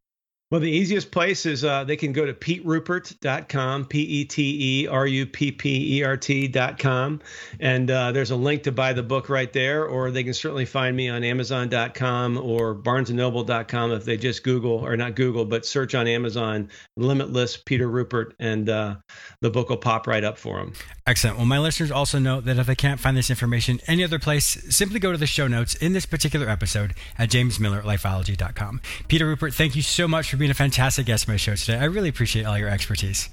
well, 0.50 0.60
the 0.62 0.70
easiest 0.70 1.10
place 1.10 1.44
is 1.44 1.62
uh, 1.62 1.84
they 1.84 1.96
can 1.96 2.12
go 2.12 2.24
to 2.24 2.32
peteruppert.com, 2.32 3.84
P 3.84 4.00
E 4.00 4.24
T 4.24 4.82
E 4.82 4.88
R 4.88 5.06
U 5.06 5.26
P 5.26 5.52
P 5.52 5.98
E 5.98 6.02
R 6.02 6.16
T.com. 6.16 7.20
And 7.60 7.90
uh, 7.90 8.12
there's 8.12 8.30
a 8.30 8.36
link 8.36 8.62
to 8.62 8.72
buy 8.72 8.94
the 8.94 9.02
book 9.02 9.28
right 9.28 9.52
there, 9.52 9.84
or 9.84 10.10
they 10.10 10.24
can 10.24 10.32
certainly 10.32 10.64
find 10.64 10.96
me 10.96 11.10
on 11.10 11.22
Amazon.com 11.22 12.38
or 12.38 12.74
BarnesandNoble.com 12.74 13.92
if 13.92 14.06
they 14.06 14.16
just 14.16 14.42
Google, 14.42 14.72
or 14.72 14.96
not 14.96 15.16
Google, 15.16 15.44
but 15.44 15.66
search 15.66 15.94
on 15.94 16.06
Amazon, 16.06 16.70
Limitless 16.96 17.58
Peter 17.58 17.86
Ruppert, 17.86 18.32
and 18.38 18.70
uh, 18.70 18.96
the 19.42 19.50
book 19.50 19.68
will 19.68 19.76
pop 19.76 20.06
right 20.06 20.24
up 20.24 20.38
for 20.38 20.58
them. 20.60 20.72
Excellent. 21.06 21.36
Well, 21.36 21.46
my 21.46 21.58
listeners 21.58 21.90
also 21.90 22.18
know 22.18 22.40
that 22.40 22.58
if 22.58 22.66
they 22.66 22.74
can't 22.74 23.00
find 23.00 23.14
this 23.16 23.28
information 23.28 23.80
any 23.86 24.02
other 24.02 24.18
place, 24.18 24.46
simply 24.74 24.98
go 24.98 25.12
to 25.12 25.18
the 25.18 25.26
show 25.26 25.46
notes 25.46 25.74
in 25.74 25.92
this 25.92 26.06
particular 26.06 26.48
episode 26.48 26.94
at 27.18 27.28
jamesmillerlifeology.com. 27.28 28.80
Peter 29.08 29.36
Ruppert, 29.36 29.52
thank 29.52 29.76
you 29.76 29.82
so 29.82 30.08
much 30.08 30.30
for 30.30 30.37
being 30.38 30.50
a 30.50 30.54
fantastic 30.54 31.06
guest 31.06 31.28
on 31.28 31.32
my 31.34 31.36
show 31.36 31.54
today. 31.54 31.78
I 31.78 31.84
really 31.84 32.08
appreciate 32.08 32.46
all 32.46 32.58
your 32.58 32.68
expertise. 32.68 33.28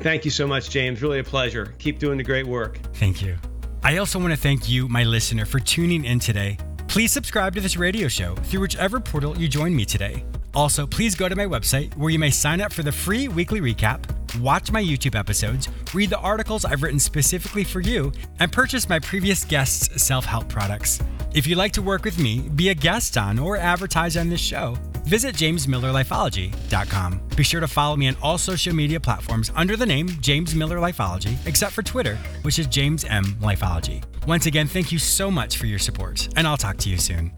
Thank 0.00 0.24
you 0.24 0.30
so 0.30 0.46
much, 0.46 0.70
James. 0.70 1.00
Really 1.02 1.18
a 1.18 1.24
pleasure. 1.24 1.74
Keep 1.78 1.98
doing 1.98 2.18
the 2.18 2.24
great 2.24 2.46
work. 2.46 2.78
Thank 2.94 3.22
you. 3.22 3.36
I 3.82 3.98
also 3.98 4.18
want 4.18 4.32
to 4.32 4.36
thank 4.36 4.68
you, 4.68 4.88
my 4.88 5.04
listener, 5.04 5.46
for 5.46 5.60
tuning 5.60 6.04
in 6.04 6.18
today. 6.18 6.58
Please 6.88 7.12
subscribe 7.12 7.54
to 7.54 7.60
this 7.60 7.76
radio 7.76 8.08
show 8.08 8.34
through 8.34 8.60
whichever 8.60 9.00
portal 9.00 9.38
you 9.38 9.48
join 9.48 9.74
me 9.74 9.84
today. 9.84 10.24
Also, 10.54 10.86
please 10.86 11.14
go 11.14 11.28
to 11.28 11.36
my 11.36 11.44
website 11.44 11.94
where 11.96 12.10
you 12.10 12.18
may 12.18 12.30
sign 12.30 12.60
up 12.60 12.72
for 12.72 12.82
the 12.82 12.90
free 12.90 13.28
weekly 13.28 13.60
recap, 13.60 14.04
watch 14.40 14.72
my 14.72 14.82
YouTube 14.82 15.14
episodes, 15.14 15.68
read 15.94 16.10
the 16.10 16.18
articles 16.18 16.64
I've 16.64 16.82
written 16.82 16.98
specifically 16.98 17.64
for 17.64 17.80
you, 17.80 18.12
and 18.40 18.50
purchase 18.50 18.88
my 18.88 18.98
previous 18.98 19.44
guests' 19.44 20.02
self 20.02 20.24
help 20.24 20.48
products. 20.48 21.00
If 21.34 21.46
you'd 21.46 21.58
like 21.58 21.72
to 21.72 21.82
work 21.82 22.04
with 22.04 22.18
me, 22.18 22.40
be 22.40 22.70
a 22.70 22.74
guest 22.74 23.16
on, 23.16 23.38
or 23.38 23.56
advertise 23.56 24.16
on 24.16 24.30
this 24.30 24.40
show, 24.40 24.76
visit 25.08 25.34
jamesmillerlifeology.com. 25.34 27.20
Be 27.34 27.42
sure 27.42 27.60
to 27.60 27.66
follow 27.66 27.96
me 27.96 28.08
on 28.08 28.16
all 28.22 28.38
social 28.38 28.74
media 28.74 29.00
platforms 29.00 29.50
under 29.56 29.76
the 29.76 29.86
name 29.86 30.08
James 30.20 30.54
Miller 30.54 30.76
Lifeology, 30.76 31.34
except 31.46 31.72
for 31.72 31.82
Twitter, 31.82 32.16
which 32.42 32.58
is 32.58 32.66
James 32.66 33.04
M 33.04 33.24
Lifeology. 33.40 34.04
Once 34.26 34.46
again, 34.46 34.66
thank 34.66 34.92
you 34.92 34.98
so 34.98 35.30
much 35.30 35.56
for 35.56 35.66
your 35.66 35.78
support, 35.78 36.28
and 36.36 36.46
I'll 36.46 36.58
talk 36.58 36.76
to 36.78 36.90
you 36.90 36.98
soon. 36.98 37.32